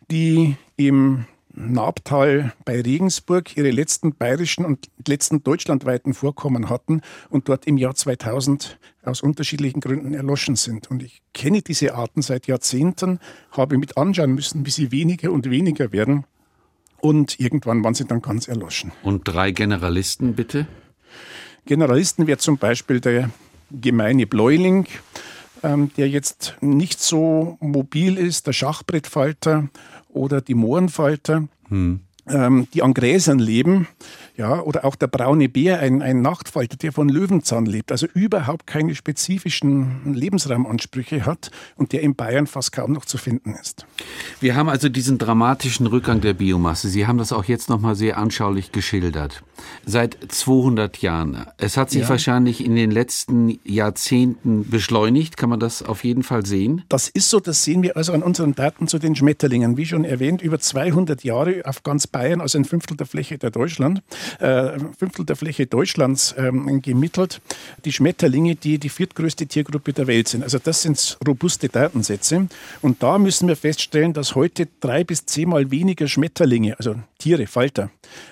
die 0.10 0.56
im 0.78 1.26
Nabtal 1.60 2.54
bei 2.64 2.80
Regensburg 2.80 3.58
ihre 3.58 3.72
letzten 3.72 4.16
bayerischen 4.16 4.66
und 4.66 4.90
letzten 5.08 5.44
deutschlandweiten 5.44 6.14
Vorkommen 6.14 6.70
hatten 6.70 7.02
und 7.30 7.50
dort 7.50 7.68
im 7.68 7.78
Jahr 7.78 7.96
2000 7.96 8.80
aus 9.04 9.22
unterschiedlichen 9.22 9.82
Gründen 9.82 10.14
erloschen 10.14 10.56
sind. 10.56 10.90
Und 10.90 11.04
ich 11.04 11.22
kenne 11.34 11.62
diese 11.62 11.96
Arten 11.96 12.22
seit 12.22 12.48
Jahrzehnten, 12.48 13.20
habe 13.52 13.78
mit 13.78 13.98
anschauen 13.98 14.34
müssen, 14.34 14.66
wie 14.66 14.70
sie 14.72 14.92
weniger 14.92 15.32
und 15.32 15.50
weniger 15.50 15.92
werden. 15.92 16.26
Und 17.02 17.40
irgendwann 17.40 17.84
waren 17.84 17.94
sie 17.94 18.06
dann 18.06 18.22
ganz 18.22 18.48
erloschen. 18.48 18.92
Und 19.04 19.28
drei 19.28 19.52
Generalisten 19.52 20.36
bitte? 20.36 20.68
Generalisten 21.66 22.28
wäre 22.28 22.38
zum 22.38 22.58
Beispiel 22.58 23.00
der 23.00 23.30
gemeine 23.72 24.26
Bläuling, 24.28 24.88
ähm, 25.64 25.92
der 25.98 26.10
jetzt 26.10 26.56
nicht 26.62 27.00
so 27.00 27.58
mobil 27.60 28.18
ist, 28.18 28.48
der 28.48 28.54
Schachbrettfalter 28.54 29.70
oder 30.10 30.42
die 30.42 30.56
Mohrenfalter. 30.56 31.48
Hm 31.70 32.02
ähm, 32.30 32.68
die 32.74 32.82
an 32.82 32.94
Gräsern 32.94 33.40
leben, 33.40 33.88
ja, 34.38 34.62
oder 34.62 34.86
auch 34.86 34.96
der 34.96 35.08
braune 35.08 35.50
Bär, 35.50 35.80
ein, 35.80 36.02
ein 36.02 36.22
Nachtfalter, 36.22 36.78
der 36.78 36.94
von 36.94 37.10
Löwenzahn 37.10 37.66
lebt, 37.66 37.92
also 37.92 38.08
überhaupt 38.14 38.68
keine 38.68 38.96
spezifischen 38.96 40.14
Lebensraumansprüche 40.14 41.26
hat 41.26 41.52
und 41.76 41.92
der 41.92 42.02
in 42.02 42.16
Bayern 42.16 42.48
fast 42.48 42.72
kaum 42.72 42.94
noch 42.94 43.04
zu 43.04 43.18
finden 43.18 43.54
ist. 43.62 43.86
Wir 44.40 44.56
haben 44.56 44.70
also 44.70 44.88
diesen 44.88 45.18
dramatischen 45.18 45.88
Rückgang 45.88 46.22
der 46.22 46.34
Biomasse. 46.34 46.88
Sie 46.88 47.06
haben 47.06 47.18
das 47.18 47.34
auch 47.34 47.44
jetzt 47.46 47.70
nochmal 47.70 47.96
sehr 47.96 48.18
anschaulich 48.18 48.72
geschildert. 48.72 49.44
Seit 49.86 50.18
200 50.30 51.00
Jahren. 51.00 51.46
Es 51.58 51.76
hat 51.76 51.90
sich 51.90 52.04
ja. 52.04 52.10
wahrscheinlich 52.10 52.64
in 52.64 52.78
den 52.78 52.92
letzten 52.92 53.60
Jahrzehnten 53.66 54.70
beschleunigt. 54.70 55.36
Kann 55.36 55.50
man 55.50 55.60
das 55.60 55.84
auf 55.84 56.06
jeden 56.06 56.24
Fall 56.24 56.46
sehen? 56.46 56.84
Das 56.88 57.10
ist 57.10 57.30
so. 57.30 57.42
Das 57.42 57.66
sehen 57.66 57.84
wir 57.84 57.98
also 57.98 58.14
an 58.14 58.24
unseren 58.24 58.56
Daten 58.56 58.88
zu 58.88 59.00
den 59.00 59.18
Schmetterlingen. 59.18 59.76
Wie 59.76 59.86
schon 59.86 60.06
erwähnt, 60.06 60.42
über 60.42 60.60
200 60.60 61.26
Jahre 61.26 61.64
auf 61.66 61.84
ganz 61.84 62.08
Bayern 62.08 62.19
Bayern, 62.20 62.42
also 62.42 62.58
ein 62.58 62.66
Fünftel 62.66 62.98
der 62.98 63.08
Fläche 63.08 63.38
der 63.38 63.50
Deutschland, 63.50 64.02
äh, 64.40 64.78
Fünftel 64.98 65.24
der 65.24 65.38
Fläche 65.38 65.68
Deutschlands 65.68 66.36
ähm, 66.38 66.82
gemittelt, 66.82 67.40
die 67.86 67.94
Schmetterlinge, 67.94 68.56
die 68.56 68.78
die 68.78 68.90
viertgrößte 68.90 69.48
Tiergruppe 69.48 69.94
der 69.94 70.06
Welt 70.08 70.28
sind. 70.28 70.44
Also 70.44 70.60
das 70.60 70.82
sind 70.82 71.18
robuste 71.26 71.70
Datensätze. 71.70 72.50
Und 72.82 73.02
da 73.02 73.18
müssen 73.18 73.48
wir 73.48 73.56
feststellen, 73.56 74.12
dass 74.12 74.36
heute 74.36 74.68
drei 74.82 75.06
bis 75.06 75.26
zehnmal 75.26 75.72
weniger 75.72 76.10
Schmetterlinge, 76.10 76.78
also 76.78 76.96
Tiere, 77.20 77.48
Falter, 77.48 77.90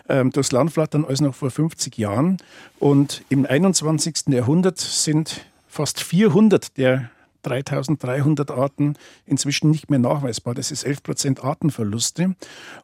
ähm, 0.10 0.32
durchs 0.32 0.52
Land 0.52 0.74
flattern 0.74 1.06
als 1.06 1.22
noch 1.22 1.36
vor 1.36 1.50
50 1.50 1.98
Jahren. 1.98 2.38
Und 2.80 3.24
im 3.30 3.46
21. 3.46 4.34
Jahrhundert 4.34 4.80
sind 4.80 5.46
fast 5.70 6.04
400 6.04 6.78
der 6.78 7.10
3300 7.48 8.52
Arten 8.52 8.96
inzwischen 9.26 9.72
nicht 9.72 9.90
mehr 9.90 10.00
nachweisbar. 10.00 10.54
Das 10.54 10.72
ist 10.72 10.84
11 10.84 11.04
Prozent 11.04 11.44
Artenverluste. 11.44 12.36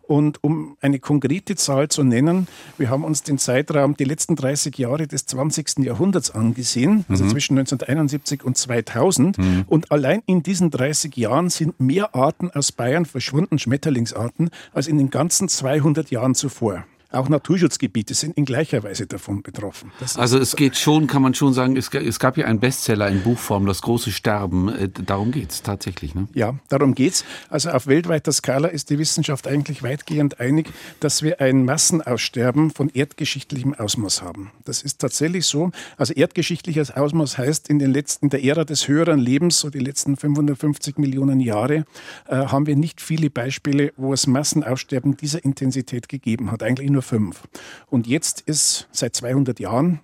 Und 0.02 0.44
um 0.44 0.78
eine 0.82 1.00
konkrete 1.00 1.56
Zahl 1.56 1.88
zu 1.90 2.04
nennen, 2.04 2.48
wir 2.78 2.90
haben 2.90 3.04
uns 3.04 3.24
den 3.24 3.38
Zeitraum, 3.38 3.96
die 3.96 4.04
letzten 4.04 4.36
30 4.36 4.78
Jahre 4.78 5.08
des 5.08 5.26
20. 5.26 5.80
Jahrhunderts 5.80 6.32
angesehen, 6.32 7.06
also 7.10 7.24
mhm. 7.24 7.30
zwischen 7.30 7.58
1971 7.58 8.44
und 8.44 8.58
2000. 8.58 9.38
Mhm. 9.38 9.66
Und 9.68 9.92
allein 9.92 10.22
in 10.26 10.44
diesen 10.44 10.72
30 10.72 11.16
Jahren 11.18 11.50
sind 11.50 11.80
mehr 11.80 12.16
Arten 12.16 12.52
aus 12.52 12.72
Bayern 12.72 13.06
verschwunden, 13.06 13.60
Schmetterlingsarten, 13.60 14.50
als 14.74 14.88
in 14.88 14.98
den 14.98 15.10
ganzen 15.10 15.50
200 15.50 16.12
Jahren 16.12 16.36
zuvor. 16.36 16.86
Auch 17.14 17.30
Naturschutzgebiete 17.30 18.16
sind 18.16 18.36
in 18.38 18.46
gleicher 18.46 18.84
Weise 18.84 19.06
davon 19.06 19.44
betroffen. 19.44 19.92
Das 20.00 20.18
also 20.18 20.40
es 20.40 20.56
geht 20.56 20.78
schon, 20.78 21.06
kann 21.06 21.22
man 21.22 21.36
schon 21.36 21.54
sagen, 21.54 21.78
es, 21.78 21.90
es 21.90 22.18
gab 22.18 22.38
ja 22.38 22.48
einen 22.48 22.60
Bestseller 22.60 23.08
in 23.08 23.22
Buchform, 23.22 23.68
Das 23.68 23.84
große 23.84 24.12
Sterben. 24.12 24.70
Äh, 24.70 24.90
darum 24.90 25.32
geht 25.32 25.52
es 25.52 25.62
tatsächlich. 25.62 26.16
Ne? 26.16 26.28
Ja, 26.34 26.56
darum 26.70 26.96
geht 26.96 27.14
es. 27.14 27.26
Also 27.50 27.70
auf 27.70 27.86
weltweiter 27.86 28.32
Skala 28.32 28.68
ist 28.68 28.90
die 28.90 28.98
Wissenschaft 28.98 29.48
eigentlich 29.48 29.84
weitgehend 29.84 30.40
einig, 30.40 30.72
dass 31.02 31.22
wir 31.22 31.40
ein 31.40 31.66
Massenaussterben 31.66 32.72
von 32.72 32.90
erdgeschichtlichem 32.90 33.76
Ausmaß 33.76 34.24
haben. 34.24 34.52
Das 34.66 34.82
ist 34.82 35.00
tatsächlich 35.00 35.46
so. 35.46 35.70
Also 35.98 36.14
erdgeschichtliches 36.14 36.90
Ausmaß 36.90 37.38
heißt, 37.38 37.70
in 37.70 37.78
den 37.78 37.94
letzten, 37.94 38.32
der 38.32 38.44
Ära 38.44 38.64
des 38.64 38.88
höheren 38.88 39.20
Lebens, 39.20 39.60
so 39.60 39.70
die 39.70 39.80
letzten 39.80 40.18
550 40.18 40.98
Millionen 40.98 41.40
Jahre, 41.40 41.86
äh, 42.28 42.38
haben 42.38 42.66
wir 42.66 42.76
nicht 42.76 43.02
viele 43.02 43.30
Beispiele, 43.30 43.94
wo 43.98 44.14
es 44.14 44.26
Massenaussterben 44.26 45.16
dieser 45.16 45.46
Intensität 45.46 46.10
gegeben 46.10 46.50
hat. 46.52 46.64
Eigentlich 46.64 46.90
nur 46.90 47.03
fünf. 47.04 47.44
Und 47.90 48.08
jetzt 48.08 48.42
ist 48.42 48.88
seit 48.92 49.16
200 49.16 49.60
Jahren, 49.60 50.00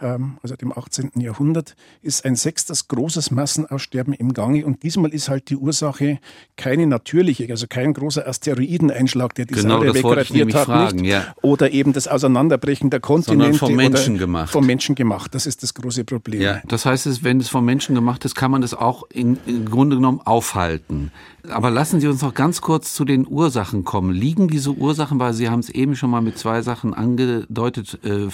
ähm, 0.00 0.38
also 0.42 0.54
dem 0.54 0.76
18. 0.76 1.12
Jahrhundert, 1.16 1.74
ist 2.02 2.24
ein 2.24 2.36
sechstes 2.36 2.88
großes 2.88 3.30
Massenaussterben 3.30 4.14
im 4.14 4.32
Gange. 4.32 4.64
Und 4.64 4.82
diesmal 4.82 5.12
ist 5.12 5.28
halt 5.28 5.50
die 5.50 5.56
Ursache 5.56 6.20
keine 6.56 6.86
natürliche, 6.86 7.48
also 7.50 7.66
kein 7.68 7.94
großer 7.94 8.26
Asteroideneinschlag, 8.26 9.34
der 9.34 9.46
die 9.46 9.54
genau, 9.54 9.80
Säure 9.80 9.94
wegradiert 9.94 10.54
hat. 10.54 10.66
Fragen, 10.66 11.00
nicht. 11.00 11.10
Ja. 11.10 11.34
Oder 11.42 11.72
eben 11.72 11.92
das 11.92 12.06
Auseinanderbrechen 12.06 12.90
der 12.90 13.00
Kontinente. 13.00 13.58
Sondern 13.58 13.58
vom 13.58 13.76
Menschen 13.76 14.18
gemacht. 14.18 14.52
Vom 14.52 14.66
Menschen 14.66 14.94
gemacht. 14.94 15.34
Das 15.34 15.46
ist 15.46 15.62
das 15.62 15.74
große 15.74 16.04
Problem. 16.04 16.40
Ja, 16.40 16.60
das 16.66 16.86
heißt, 16.86 17.24
wenn 17.24 17.40
es 17.40 17.48
vom 17.48 17.64
Menschen 17.64 17.94
gemacht 17.94 18.24
ist, 18.24 18.34
kann 18.34 18.50
man 18.50 18.62
das 18.62 18.74
auch 18.74 19.04
in, 19.10 19.38
im 19.46 19.68
Grunde 19.68 19.96
genommen 19.96 20.20
aufhalten. 20.20 21.10
Aber 21.48 21.70
lassen 21.70 22.00
Sie 22.00 22.06
uns 22.06 22.22
noch 22.22 22.34
ganz 22.34 22.60
kurz 22.60 22.94
zu 22.94 23.04
den 23.04 23.26
Ursachen 23.26 23.84
kommen. 23.84 24.12
Liegen 24.12 24.48
diese 24.48 24.70
Ursachen, 24.70 25.18
weil 25.18 25.32
Sie 25.34 25.48
haben 25.48 25.58
es 25.58 25.70
eben 25.70 25.96
schon 25.96 26.10
mal 26.10 26.20
mit 26.20 26.38
zwei 26.42 26.62
Sachen 26.62 26.92
angedeutet. 26.92 28.00
Äh, 28.04 28.28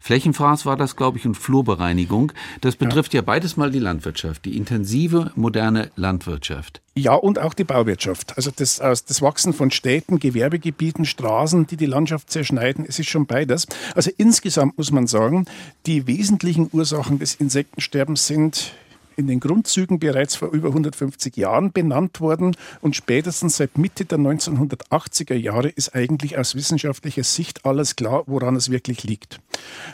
Flächenfraß 0.00 0.66
war 0.66 0.76
das, 0.76 0.96
glaube 0.96 1.18
ich, 1.18 1.26
und 1.26 1.36
Flurbereinigung. 1.36 2.32
Das 2.62 2.76
betrifft 2.76 3.12
ja. 3.12 3.18
ja 3.18 3.22
beides 3.22 3.56
mal 3.56 3.70
die 3.70 3.78
Landwirtschaft, 3.78 4.44
die 4.46 4.56
intensive, 4.56 5.30
moderne 5.36 5.90
Landwirtschaft. 5.94 6.80
Ja, 6.96 7.14
und 7.14 7.38
auch 7.38 7.54
die 7.54 7.64
Bauwirtschaft. 7.64 8.36
Also 8.36 8.50
das, 8.54 8.76
das 8.78 9.20
Wachsen 9.20 9.52
von 9.52 9.70
Städten, 9.70 10.20
Gewerbegebieten, 10.20 11.04
Straßen, 11.04 11.66
die 11.66 11.76
die 11.76 11.86
Landschaft 11.86 12.30
zerschneiden, 12.30 12.86
es 12.88 12.98
ist 12.98 13.08
schon 13.08 13.26
beides. 13.26 13.66
Also 13.94 14.10
insgesamt 14.16 14.78
muss 14.78 14.90
man 14.90 15.06
sagen, 15.06 15.44
die 15.86 16.06
wesentlichen 16.06 16.70
Ursachen 16.72 17.18
des 17.18 17.34
Insektensterbens 17.34 18.26
sind 18.26 18.72
in 19.16 19.26
den 19.26 19.40
Grundzügen 19.40 19.98
bereits 19.98 20.36
vor 20.36 20.50
über 20.50 20.68
150 20.68 21.36
Jahren 21.36 21.72
benannt 21.72 22.20
worden 22.20 22.56
und 22.80 22.96
spätestens 22.96 23.56
seit 23.56 23.78
Mitte 23.78 24.04
der 24.04 24.18
1980er 24.18 25.34
Jahre 25.34 25.68
ist 25.68 25.94
eigentlich 25.94 26.38
aus 26.38 26.54
wissenschaftlicher 26.54 27.24
Sicht 27.24 27.64
alles 27.64 27.96
klar, 27.96 28.24
woran 28.26 28.56
es 28.56 28.70
wirklich 28.70 29.04
liegt. 29.04 29.40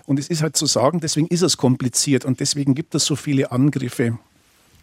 Und 0.07 0.19
es 0.19 0.29
ist 0.29 0.43
halt 0.43 0.57
zu 0.57 0.67
sagen, 0.67 1.01
deswegen 1.01 1.27
ist 1.29 1.43
es 1.43 1.57
kompliziert 1.57 2.25
und 2.25 2.41
deswegen 2.41 2.75
gibt 2.75 2.95
es 2.95 3.05
so 3.05 3.17
viele 3.17 3.53
Angriffe 3.53 4.19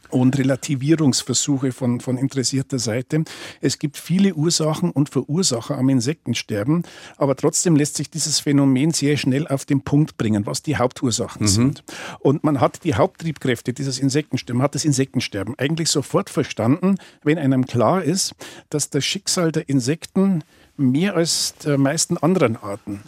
und 0.09 0.37
Relativierungsversuche 0.37 1.71
von, 1.71 1.99
von 1.99 2.17
interessierter 2.17 2.79
Seite. 2.79 3.23
Es 3.61 3.79
gibt 3.79 3.97
viele 3.97 4.33
Ursachen 4.35 4.91
und 4.91 5.09
Verursacher 5.09 5.77
am 5.77 5.89
Insektensterben, 5.89 6.83
aber 7.17 7.35
trotzdem 7.35 7.75
lässt 7.75 7.95
sich 7.95 8.09
dieses 8.09 8.39
Phänomen 8.39 8.91
sehr 8.91 9.17
schnell 9.17 9.47
auf 9.47 9.65
den 9.65 9.81
Punkt 9.81 10.17
bringen, 10.17 10.45
was 10.45 10.61
die 10.61 10.77
Hauptursachen 10.77 11.43
mhm. 11.43 11.47
sind. 11.47 11.83
Und 12.19 12.43
man 12.43 12.59
hat 12.59 12.83
die 12.83 12.95
Haupttriebkräfte 12.95 13.73
dieses 13.73 13.99
Insektensterben, 13.99 14.61
hat 14.61 14.75
das 14.75 14.85
Insektensterben 14.85 15.55
eigentlich 15.57 15.89
sofort 15.89 16.29
verstanden, 16.29 16.97
wenn 17.23 17.37
einem 17.37 17.65
klar 17.65 18.03
ist, 18.03 18.35
dass 18.69 18.89
das 18.89 19.03
Schicksal 19.05 19.51
der 19.51 19.67
Insekten 19.69 20.43
mehr 20.77 21.15
als 21.15 21.55
der 21.63 21.77
meisten 21.77 22.17
anderen 22.17 22.55
Arten 22.55 23.01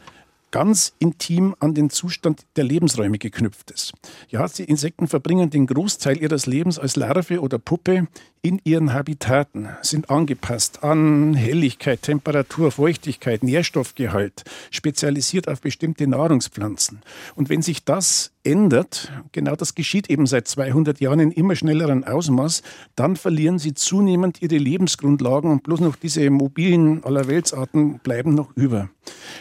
ganz 0.52 0.94
intim 1.00 1.56
an 1.60 1.74
den 1.74 1.90
Zustand 1.90 2.46
der 2.56 2.64
Lebensräume 2.64 3.18
geknüpft 3.18 3.72
ist. 3.72 3.94
Ja, 4.30 4.48
die 4.48 4.64
Insekten 4.64 5.08
verbringen 5.08 5.50
den 5.50 5.68
Großteil 5.68 6.22
ihres 6.22 6.46
Lebens 6.46 6.80
als 6.80 6.96
Larve 6.96 7.42
oder 7.42 7.60
Puppe 7.60 8.08
in 8.42 8.62
ihren 8.64 8.94
Habitaten, 8.94 9.70
sind 9.82 10.10
angepasst 10.10 10.84
an 10.84 11.34
Helligkeit, 11.34 12.02
Temperatur, 12.02 12.72
Feuchtigkeit, 12.72 13.44
Nährstoffgehalt, 13.44 14.44
spezialisiert 14.72 15.48
auf 15.48 15.62
bestimmte 15.62 16.08
Nahrungspflanzen. 16.08 17.02
Und 17.36 17.50
wenn 17.50 17.62
sich 17.62 17.84
das 17.84 18.32
ändert, 18.44 19.12
genau 19.32 19.56
das 19.56 19.76
geschieht 19.76 20.10
eben 20.10 20.26
seit 20.26 20.48
200 20.48 21.00
Jahren 21.00 21.20
in 21.20 21.32
immer 21.32 21.56
schnelleren 21.56 22.04
Ausmaß, 22.04 22.62
dann 22.96 23.16
verlieren 23.16 23.60
sie 23.60 23.74
zunehmend 23.74 24.42
ihre 24.42 24.58
Lebensgrundlagen 24.58 25.52
und 25.52 25.64
bloß 25.64 25.82
noch 25.82 25.96
diese 25.96 26.30
mobilen 26.30 27.04
Allerweltsarten 27.04 28.00
bleiben 28.00 28.34
noch 28.34 28.56
über. 28.56 28.90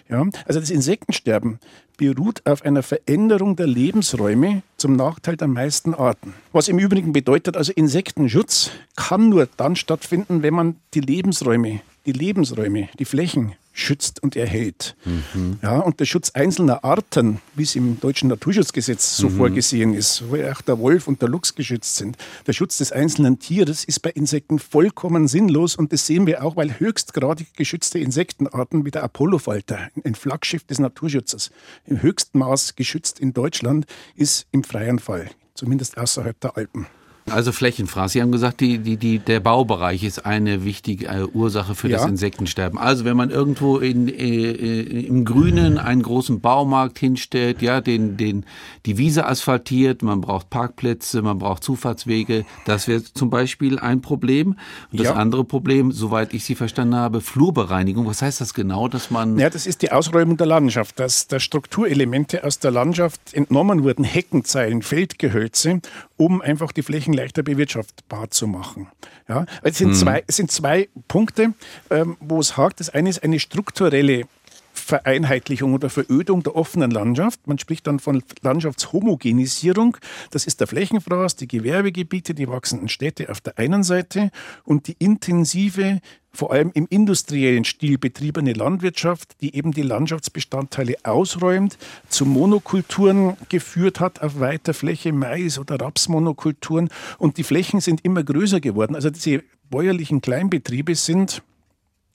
Ja, 0.08 0.24
also 0.46 0.60
das 0.60 0.70
Insektensterben 0.70 1.58
beruht 1.98 2.40
auf 2.46 2.64
einer 2.64 2.82
Veränderung 2.82 3.56
der 3.56 3.66
Lebensräume 3.66 4.62
zum 4.78 4.96
Nachteil 4.96 5.36
der 5.36 5.48
meisten 5.48 5.92
Arten. 5.92 6.32
Was 6.52 6.68
im 6.68 6.78
Übrigen 6.78 7.12
bedeutet, 7.12 7.58
also 7.58 7.72
Insektenschutz 7.72 8.70
kann 8.96 9.28
nur 9.28 9.48
dann 9.58 9.76
stattfinden, 9.76 10.42
wenn 10.42 10.54
man 10.54 10.76
die 10.94 11.00
Lebensräume, 11.00 11.82
die 12.06 12.12
Lebensräume, 12.12 12.88
die 12.98 13.04
Flächen 13.04 13.54
schützt 13.78 14.22
und 14.22 14.36
erhält. 14.36 14.96
Mhm. 15.04 15.58
Ja, 15.62 15.78
und 15.78 16.00
der 16.00 16.04
Schutz 16.04 16.30
einzelner 16.30 16.84
Arten, 16.84 17.40
wie 17.54 17.62
es 17.62 17.76
im 17.76 18.00
deutschen 18.00 18.28
Naturschutzgesetz 18.28 19.16
so 19.16 19.28
mhm. 19.28 19.36
vorgesehen 19.36 19.94
ist, 19.94 20.24
wo 20.28 20.36
auch 20.36 20.60
der 20.62 20.78
Wolf 20.78 21.06
und 21.06 21.22
der 21.22 21.28
Luchs 21.28 21.54
geschützt 21.54 21.96
sind, 21.96 22.16
der 22.46 22.52
Schutz 22.52 22.78
des 22.78 22.92
einzelnen 22.92 23.38
Tieres 23.38 23.84
ist 23.84 24.00
bei 24.00 24.10
Insekten 24.10 24.58
vollkommen 24.58 25.28
sinnlos 25.28 25.76
und 25.76 25.92
das 25.92 26.06
sehen 26.06 26.26
wir 26.26 26.44
auch, 26.44 26.56
weil 26.56 26.78
höchstgradig 26.80 27.54
geschützte 27.54 27.98
Insektenarten 28.00 28.84
wie 28.84 28.90
der 28.90 29.04
Apollofalter, 29.04 29.88
ein 30.04 30.14
Flaggschiff 30.14 30.64
des 30.64 30.80
Naturschutzes, 30.80 31.50
im 31.88 32.02
höchsten 32.02 32.38
Maß 32.38 32.76
geschützt 32.76 33.18
in 33.18 33.32
Deutschland, 33.32 33.86
ist 34.14 34.46
im 34.52 34.64
freien 34.64 34.98
Fall, 34.98 35.30
zumindest 35.54 35.98
außerhalb 35.98 36.38
der 36.40 36.56
Alpen. 36.56 36.86
Also 37.30 37.52
Flächenfraß. 37.52 38.12
Sie 38.12 38.22
haben 38.22 38.32
gesagt, 38.32 38.60
die, 38.60 38.78
die, 38.78 38.96
die, 38.96 39.18
der 39.18 39.40
Baubereich 39.40 40.04
ist 40.04 40.26
eine 40.26 40.64
wichtige 40.64 41.06
äh, 41.06 41.24
Ursache 41.32 41.74
für 41.74 41.88
ja. 41.88 41.98
das 41.98 42.06
Insektensterben. 42.06 42.78
Also 42.78 43.04
wenn 43.04 43.16
man 43.16 43.30
irgendwo 43.30 43.78
in, 43.78 44.08
äh, 44.08 44.50
im 44.50 45.24
Grünen 45.24 45.78
einen 45.78 46.02
großen 46.02 46.40
Baumarkt 46.40 46.98
hinstellt, 46.98 47.62
ja, 47.62 47.80
den, 47.80 48.16
den, 48.16 48.44
die 48.86 48.98
Wiese 48.98 49.26
asphaltiert, 49.26 50.02
man 50.02 50.20
braucht 50.20 50.50
Parkplätze, 50.50 51.22
man 51.22 51.38
braucht 51.38 51.62
Zufahrtswege, 51.64 52.44
das 52.64 52.88
wäre 52.88 53.02
zum 53.02 53.30
Beispiel 53.30 53.78
ein 53.78 54.00
Problem. 54.00 54.56
Und 54.90 55.00
das 55.00 55.08
ja. 55.08 55.14
andere 55.14 55.44
Problem, 55.44 55.92
soweit 55.92 56.34
ich 56.34 56.44
Sie 56.44 56.54
verstanden 56.54 56.94
habe, 56.94 57.20
Flurbereinigung. 57.20 58.06
Was 58.06 58.22
heißt 58.22 58.40
das 58.40 58.54
genau, 58.54 58.88
dass 58.88 59.10
man... 59.10 59.38
Ja, 59.38 59.50
das 59.50 59.66
ist 59.66 59.82
die 59.82 59.92
Ausräumung 59.92 60.36
der 60.36 60.46
Landschaft, 60.46 60.98
dass 60.98 61.26
da 61.26 61.40
Strukturelemente 61.40 62.44
aus 62.44 62.58
der 62.58 62.70
Landschaft 62.70 63.20
entnommen 63.32 63.82
wurden, 63.84 64.04
Heckenzeilen, 64.04 64.82
Feldgehölze, 64.82 65.80
um 66.18 66.42
einfach 66.42 66.72
die 66.72 66.82
Flächen 66.82 67.14
leichter 67.14 67.42
bewirtschaftbar 67.42 68.30
zu 68.30 68.46
machen. 68.46 68.88
Ja, 69.28 69.46
es 69.62 69.78
sind, 69.78 69.90
hm. 69.90 69.94
zwei, 69.94 70.24
es 70.26 70.36
sind 70.36 70.52
zwei 70.52 70.88
Punkte, 71.08 71.54
ähm, 71.88 72.18
wo 72.20 72.38
es 72.40 72.58
hakt. 72.58 72.80
Das 72.80 72.90
eine 72.90 73.08
ist 73.08 73.22
eine 73.22 73.40
strukturelle 73.40 74.24
Vereinheitlichung 74.72 75.74
oder 75.74 75.90
Verödung 75.90 76.42
der 76.42 76.56
offenen 76.56 76.90
Landschaft. 76.90 77.46
Man 77.46 77.58
spricht 77.58 77.86
dann 77.86 78.00
von 78.00 78.22
Landschaftshomogenisierung. 78.42 79.96
Das 80.30 80.46
ist 80.46 80.60
der 80.60 80.66
Flächenfraß, 80.66 81.36
die 81.36 81.48
Gewerbegebiete, 81.48 82.34
die 82.34 82.48
wachsenden 82.48 82.88
Städte 82.88 83.28
auf 83.30 83.40
der 83.40 83.58
einen 83.58 83.82
Seite 83.82 84.30
und 84.64 84.88
die 84.88 84.96
intensive 84.98 86.00
vor 86.38 86.52
allem 86.52 86.70
im 86.72 86.86
industriellen 86.88 87.64
Stil 87.64 87.98
betriebene 87.98 88.52
Landwirtschaft, 88.52 89.40
die 89.40 89.56
eben 89.56 89.72
die 89.72 89.82
Landschaftsbestandteile 89.82 90.94
ausräumt, 91.02 91.78
zu 92.08 92.26
Monokulturen 92.26 93.36
geführt 93.48 93.98
hat 93.98 94.22
auf 94.22 94.38
weiter 94.38 94.72
Fläche, 94.72 95.12
Mais- 95.12 95.58
oder 95.58 95.80
Rapsmonokulturen. 95.80 96.90
Und 97.18 97.38
die 97.38 97.42
Flächen 97.42 97.80
sind 97.80 98.04
immer 98.04 98.22
größer 98.22 98.60
geworden. 98.60 98.94
Also 98.94 99.10
diese 99.10 99.42
bäuerlichen 99.68 100.20
Kleinbetriebe 100.20 100.94
sind 100.94 101.42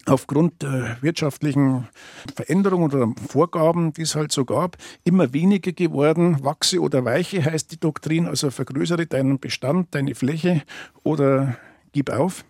aufgrund 0.05 0.62
der 0.62 0.99
wirtschaftlichen 1.01 1.89
Veränderungen 2.33 2.93
oder 2.93 3.13
Vorgaben, 3.27 3.91
die 3.91 4.03
es 4.03 4.15
halt 4.15 4.31
so 4.31 4.45
gab, 4.45 4.77
immer 5.03 5.33
weniger 5.33 5.73
geworden. 5.73 6.41
Wachse 6.45 6.79
oder 6.79 7.03
weiche 7.03 7.43
heißt 7.43 7.73
die 7.73 7.79
Doktrin, 7.79 8.27
also 8.27 8.51
vergrößere 8.51 9.05
deinen 9.05 9.39
Bestand, 9.39 9.93
deine 9.93 10.15
Fläche 10.15 10.62
oder 11.03 11.57
gib 11.93 12.10
auf. 12.10 12.43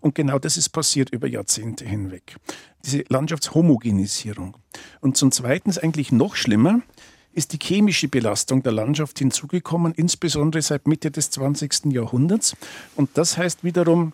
Und 0.00 0.14
genau 0.14 0.38
das 0.38 0.56
ist 0.56 0.70
passiert 0.70 1.10
über 1.10 1.28
Jahrzehnte 1.28 1.84
hinweg. 1.84 2.36
Diese 2.84 3.04
Landschaftshomogenisierung. 3.08 4.56
Und 5.00 5.16
zum 5.16 5.30
Zweiten 5.32 5.70
eigentlich 5.78 6.12
noch 6.12 6.36
schlimmer, 6.36 6.80
ist 7.32 7.52
die 7.52 7.58
chemische 7.60 8.08
Belastung 8.08 8.62
der 8.62 8.72
Landschaft 8.72 9.18
hinzugekommen, 9.18 9.92
insbesondere 9.92 10.62
seit 10.62 10.86
Mitte 10.86 11.10
des 11.10 11.30
20. 11.30 11.86
Jahrhunderts. 11.86 12.56
Und 12.96 13.10
das 13.14 13.36
heißt 13.36 13.64
wiederum 13.64 14.12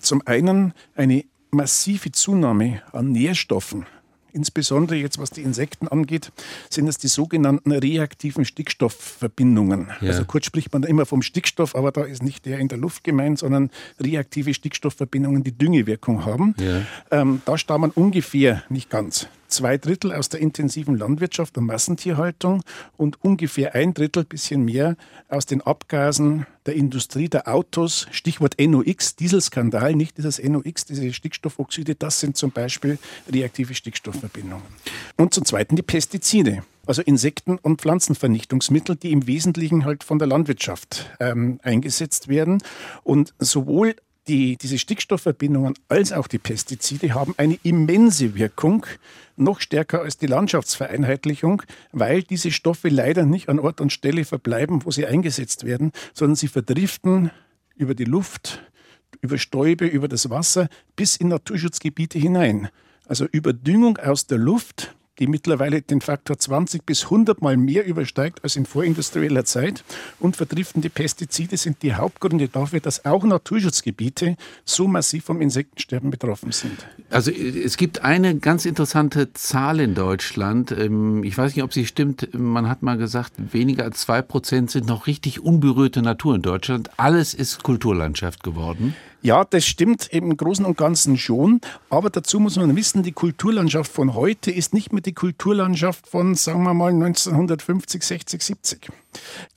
zum 0.00 0.22
einen 0.26 0.72
eine 0.94 1.24
massive 1.50 2.12
Zunahme 2.12 2.82
an 2.92 3.12
Nährstoffen, 3.12 3.86
insbesondere 4.32 4.96
jetzt 4.96 5.18
was 5.18 5.30
die 5.30 5.42
Insekten 5.42 5.88
angeht, 5.88 6.32
sind 6.68 6.88
es 6.88 6.98
die 6.98 7.08
sogenannten 7.08 7.72
reaktiven 7.72 8.44
Stickstoffverbindungen. 8.44 9.88
Ja. 10.00 10.08
Also 10.08 10.24
kurz 10.24 10.46
spricht 10.46 10.72
man 10.72 10.82
da 10.82 10.88
immer 10.88 11.06
vom 11.06 11.22
Stickstoff, 11.22 11.74
aber 11.74 11.92
da 11.92 12.02
ist 12.02 12.22
nicht 12.22 12.46
der 12.46 12.58
in 12.58 12.68
der 12.68 12.78
Luft 12.78 13.04
gemeint, 13.04 13.38
sondern 13.38 13.70
reaktive 14.00 14.54
Stickstoffverbindungen, 14.54 15.42
die 15.44 15.52
Düngewirkung 15.52 16.24
haben. 16.24 16.54
Ja. 16.58 16.82
Ähm, 17.10 17.42
da 17.44 17.58
stammen 17.58 17.90
ungefähr, 17.90 18.62
nicht 18.68 18.90
ganz, 18.90 19.28
zwei 19.50 19.78
Drittel 19.78 20.12
aus 20.12 20.28
der 20.28 20.40
intensiven 20.40 20.96
Landwirtschaft 20.96 21.58
und 21.58 21.66
Massentierhaltung 21.66 22.62
und 22.96 23.22
ungefähr 23.22 23.74
ein 23.74 23.94
Drittel, 23.94 24.24
bisschen 24.24 24.64
mehr, 24.64 24.96
aus 25.28 25.46
den 25.46 25.60
Abgasen 25.60 26.46
der 26.66 26.74
Industrie, 26.74 27.28
der 27.28 27.48
Autos. 27.48 28.06
Stichwort 28.10 28.56
NOx, 28.60 29.16
Dieselskandal, 29.16 29.94
nicht 29.94 30.18
dieses 30.18 30.42
NOx, 30.42 30.84
diese 30.84 31.12
Stickstoffoxide, 31.12 31.94
das 31.94 32.20
sind 32.20 32.36
zum 32.36 32.50
Beispiel 32.50 32.98
reaktive 33.30 33.74
Stickstoffverbindungen. 33.74 34.64
Und 35.16 35.34
zum 35.34 35.44
Zweiten 35.44 35.76
die 35.76 35.82
Pestizide 35.82 36.62
also 36.86 37.02
Insekten- 37.02 37.58
und 37.58 37.80
Pflanzenvernichtungsmittel, 37.80 38.96
die 38.96 39.12
im 39.12 39.28
Wesentlichen 39.28 39.84
halt 39.84 40.02
von 40.02 40.18
der 40.18 40.26
Landwirtschaft 40.26 41.08
ähm, 41.20 41.60
eingesetzt 41.62 42.26
werden. 42.26 42.62
Und 43.04 43.32
sowohl 43.38 43.94
die, 44.30 44.56
diese 44.56 44.78
Stickstoffverbindungen 44.78 45.74
als 45.88 46.12
auch 46.12 46.28
die 46.28 46.38
Pestizide 46.38 47.14
haben 47.14 47.34
eine 47.36 47.58
immense 47.64 48.36
Wirkung, 48.36 48.86
noch 49.36 49.60
stärker 49.60 50.02
als 50.02 50.18
die 50.18 50.28
Landschaftsvereinheitlichung, 50.28 51.62
weil 51.90 52.22
diese 52.22 52.52
Stoffe 52.52 52.90
leider 52.90 53.26
nicht 53.26 53.48
an 53.48 53.58
Ort 53.58 53.80
und 53.80 53.92
Stelle 53.92 54.24
verbleiben, 54.24 54.84
wo 54.84 54.92
sie 54.92 55.04
eingesetzt 55.04 55.64
werden, 55.64 55.90
sondern 56.14 56.36
sie 56.36 56.46
verdriften 56.46 57.32
über 57.74 57.96
die 57.96 58.04
Luft, 58.04 58.62
über 59.20 59.36
Stäube, 59.36 59.86
über 59.86 60.06
das 60.06 60.30
Wasser 60.30 60.68
bis 60.94 61.16
in 61.16 61.26
Naturschutzgebiete 61.28 62.20
hinein. 62.20 62.68
Also 63.08 63.26
Überdüngung 63.32 63.96
aus 63.96 64.28
der 64.28 64.38
Luft 64.38 64.94
die 65.20 65.26
mittlerweile 65.26 65.82
den 65.82 66.00
Faktor 66.00 66.38
20 66.38 66.84
bis 66.84 67.04
100 67.04 67.42
mal 67.42 67.56
mehr 67.56 67.86
übersteigt 67.86 68.42
als 68.42 68.56
in 68.56 68.66
vorindustrieller 68.66 69.44
Zeit. 69.44 69.84
Und 70.18 70.36
verdriftende 70.36 70.90
Pestizide 70.90 71.56
sind 71.56 71.82
die 71.82 71.94
Hauptgründe 71.94 72.48
dafür, 72.48 72.80
dass 72.80 73.04
auch 73.04 73.22
Naturschutzgebiete 73.22 74.36
so 74.64 74.88
massiv 74.88 75.24
vom 75.24 75.40
Insektensterben 75.40 76.10
betroffen 76.10 76.52
sind. 76.52 76.86
Also 77.10 77.30
es 77.30 77.76
gibt 77.76 78.02
eine 78.02 78.36
ganz 78.38 78.64
interessante 78.64 79.32
Zahl 79.34 79.80
in 79.80 79.94
Deutschland. 79.94 80.72
Ähm, 80.72 81.22
ich 81.22 81.36
weiß 81.36 81.54
nicht, 81.54 81.62
ob 81.62 81.74
sie 81.74 81.86
stimmt. 81.86 82.28
Man 82.32 82.68
hat 82.68 82.82
mal 82.82 82.96
gesagt, 82.96 83.34
weniger 83.52 83.84
als 83.84 84.00
zwei 84.00 84.22
Prozent 84.22 84.70
sind 84.70 84.86
noch 84.86 85.06
richtig 85.06 85.40
unberührte 85.40 86.00
Natur 86.02 86.34
in 86.36 86.42
Deutschland. 86.42 86.90
Alles 86.96 87.34
ist 87.34 87.62
Kulturlandschaft 87.62 88.42
geworden. 88.42 88.94
Ja, 89.22 89.44
das 89.44 89.66
stimmt 89.66 90.08
im 90.12 90.34
Großen 90.34 90.64
und 90.64 90.78
Ganzen 90.78 91.18
schon. 91.18 91.60
Aber 91.90 92.08
dazu 92.08 92.40
muss 92.40 92.56
man 92.56 92.74
wissen, 92.74 93.02
die 93.02 93.12
Kulturlandschaft 93.12 93.92
von 93.92 94.14
heute 94.14 94.50
ist 94.50 94.72
nicht 94.72 94.94
mehr 94.94 95.02
die 95.02 95.12
Kulturlandschaft 95.12 96.06
von, 96.06 96.34
sagen 96.34 96.62
wir 96.62 96.72
mal, 96.72 96.92
1950, 96.92 98.02
60, 98.02 98.42
70. 98.42 98.88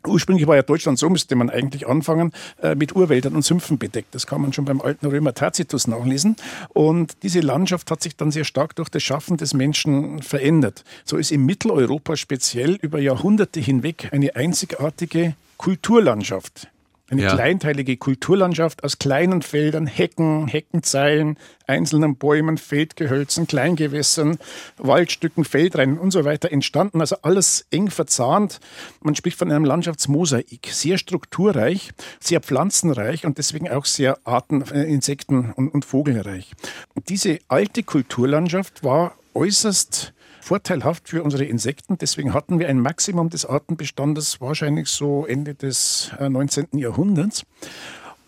Ursprünglich 0.06 0.48
war 0.48 0.58
ja 0.58 0.64
Deutschland, 0.64 1.00
so 1.00 1.10
müsste 1.10 1.38
man 1.38 1.50
eigentlich 1.50 1.88
anfangen, 1.88 2.34
äh, 2.62 2.76
mit 2.76 2.94
Urwäldern 2.94 3.36
und 3.36 3.46
Sümpfen 3.46 3.78
bedeckt. 3.78 4.14
Das 4.14 4.28
kann 4.28 4.42
man 4.42 4.52
schon 4.52 4.66
beim 4.66 4.82
alten 4.82 5.06
Römer 5.06 5.34
Tacitus 5.34 5.88
nachlesen. 5.88 6.36
Und 6.70 7.16
diese 7.24 7.40
Landschaft 7.40 7.90
hat 7.90 8.04
sich 8.04 8.18
dann 8.18 8.32
sehr 8.32 8.44
stark 8.44 8.76
durch 8.76 8.90
das 8.90 9.02
Schaffen 9.02 9.38
des 9.38 9.54
Menschen 9.54 10.22
verändert. 10.22 10.84
So 11.06 11.16
ist 11.16 11.32
in 11.32 11.46
Mitteleuropa 11.46 12.18
speziell 12.18 12.76
über 12.82 13.00
Jahrhunderte 13.00 13.62
hinweg 13.62 14.10
eine 14.12 14.36
einzigartige 14.36 15.36
Kulturlandschaft 15.56 16.68
eine 17.14 17.24
ja. 17.24 17.34
kleinteilige 17.34 17.98
Kulturlandschaft 17.98 18.84
aus 18.84 19.00
kleinen 19.00 19.42
Feldern, 19.42 19.88
Hecken, 19.88 20.48
Heckenzeilen, 20.48 21.38
einzelnen 21.68 22.18
Bäumen, 22.18 22.58
Feldgehölzen, 22.58 23.48
Kleingewässern, 23.48 24.38
Waldstücken, 24.78 25.46
Feldrennen 25.46 25.98
und 25.98 26.12
so 26.12 26.26
weiter 26.26 26.52
entstanden. 26.52 27.02
Also 27.02 27.16
alles 27.22 27.66
eng 27.72 27.90
verzahnt. 27.90 28.60
Man 29.02 29.16
spricht 29.16 29.38
von 29.38 29.52
einem 29.52 29.66
Landschaftsmosaik. 29.66 30.68
Sehr 30.72 30.98
strukturreich, 30.98 31.92
sehr 32.20 32.42
pflanzenreich 32.42 33.26
und 33.26 33.38
deswegen 33.38 33.70
auch 33.70 33.86
sehr 33.86 34.18
Arten, 34.26 34.64
äh, 34.72 34.84
Insekten 34.84 35.52
und, 35.52 35.70
und 35.70 35.86
Vogelreich. 35.86 36.52
Und 36.96 37.10
diese 37.10 37.40
alte 37.48 37.84
Kulturlandschaft 37.84 38.84
war 38.84 39.16
äußerst 39.34 40.14
vorteilhaft 40.44 41.10
für 41.10 41.24
unsere 41.24 41.46
Insekten. 41.46 41.98
Deswegen 41.98 42.34
hatten 42.34 42.60
wir 42.60 42.68
ein 42.68 42.80
Maximum 42.80 43.30
des 43.30 43.46
Artenbestandes 43.46 44.42
wahrscheinlich 44.42 44.90
so 44.90 45.26
Ende 45.26 45.56
des 45.56 46.12
19. 46.20 46.68
Äh, 46.74 46.80
Jahrhunderts. 46.80 47.46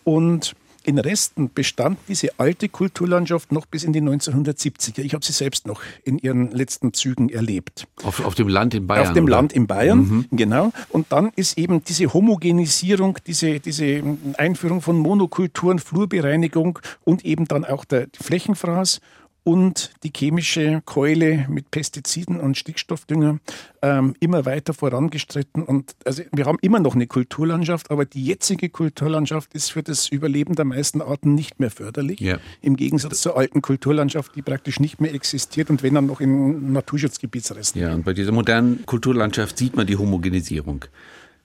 Und 0.03 0.55
in 0.85 0.99
Resten 0.99 1.51
bestand 1.51 1.97
diese 2.07 2.39
alte 2.39 2.69
Kulturlandschaft 2.69 3.51
noch 3.51 3.65
bis 3.65 3.83
in 3.83 3.91
die 3.91 4.01
1970er. 4.01 5.01
Ich 5.01 5.13
habe 5.15 5.25
sie 5.25 5.33
selbst 5.33 5.65
noch 5.65 5.81
in 6.03 6.19
ihren 6.19 6.51
letzten 6.51 6.93
Zügen 6.93 7.29
erlebt. 7.29 7.87
Auf, 8.03 8.23
auf 8.23 8.35
dem 8.35 8.47
Land 8.47 8.75
in 8.75 8.85
Bayern? 8.85 9.07
Auf 9.07 9.13
dem 9.13 9.25
oder? 9.25 9.35
Land 9.35 9.53
in 9.53 9.65
Bayern, 9.65 9.97
mhm. 9.97 10.25
genau. 10.31 10.71
Und 10.89 11.11
dann 11.11 11.31
ist 11.35 11.57
eben 11.57 11.83
diese 11.83 12.13
Homogenisierung, 12.13 13.17
diese, 13.25 13.59
diese 13.59 14.03
Einführung 14.37 14.81
von 14.81 14.97
Monokulturen, 14.97 15.79
Flurbereinigung 15.79 16.77
und 17.03 17.25
eben 17.25 17.47
dann 17.47 17.65
auch 17.65 17.83
der 17.83 18.07
Flächenfraß 18.13 19.01
und 19.45 19.91
die 20.03 20.11
chemische 20.13 20.81
Keule 20.85 21.45
mit 21.49 21.69
Pestiziden 21.69 22.39
und 22.39 22.57
Stickstoffdünger 22.57 23.39
ähm, 23.83 24.15
immer 24.19 24.43
weiter 24.45 24.73
vorangestritten. 24.73 25.61
Und 25.61 25.95
also 26.03 26.23
wir 26.31 26.45
haben 26.45 26.57
immer 26.61 26.79
noch 26.79 26.95
eine 26.95 27.05
Kulturlandschaft, 27.05 27.91
aber 27.91 28.05
die 28.05 28.25
jetzige 28.25 28.69
Kulturlandschaft 28.69 29.53
ist 29.53 29.71
für 29.71 29.83
das 29.83 30.09
Überleben 30.09 30.55
der 30.55 30.65
meisten 30.65 30.99
Arten 30.99 31.35
nicht 31.35 31.59
mehr 31.59 31.69
förderlich. 31.69 32.19
Ja. 32.19 32.39
Im 32.61 32.75
Gegensatz 32.75 33.21
zur 33.21 33.37
alten 33.37 33.61
Kulturlandschaft, 33.61 34.35
die 34.35 34.41
praktisch 34.41 34.79
nicht 34.79 34.99
mehr 34.99 35.13
existiert 35.13 35.69
und 35.69 35.83
wenn 35.83 35.93
dann 35.93 36.07
noch 36.07 36.21
in 36.21 36.73
Naturschutzgebietsresten. 36.73 37.79
Ja, 37.79 37.93
und 37.93 38.03
bei 38.03 38.13
dieser 38.13 38.31
modernen 38.31 38.83
Kulturlandschaft 38.87 39.59
sieht 39.59 39.75
man 39.75 39.85
die 39.85 39.95
Homogenisierung. 39.95 40.85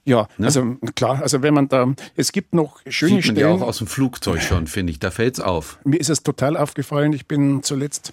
Ja, 0.03 0.27
ne? 0.37 0.47
also 0.47 0.77
klar, 0.95 1.21
also 1.21 1.43
wenn 1.43 1.53
man 1.53 1.67
da, 1.67 1.93
es 2.15 2.31
gibt 2.31 2.55
noch 2.55 2.81
schöne 2.87 3.09
Sieht 3.09 3.27
man 3.27 3.35
Stellen. 3.35 3.37
ja 3.37 3.47
auch 3.49 3.61
aus 3.61 3.77
dem 3.77 3.87
Flugzeug 3.87 4.41
schon, 4.41 4.65
finde 4.65 4.91
ich, 4.91 4.99
da 4.99 5.11
fällt's 5.11 5.39
auf. 5.39 5.77
Mir 5.83 5.99
ist 5.99 6.09
es 6.09 6.23
total 6.23 6.57
aufgefallen, 6.57 7.13
ich 7.13 7.27
bin 7.27 7.61
zuletzt 7.61 8.11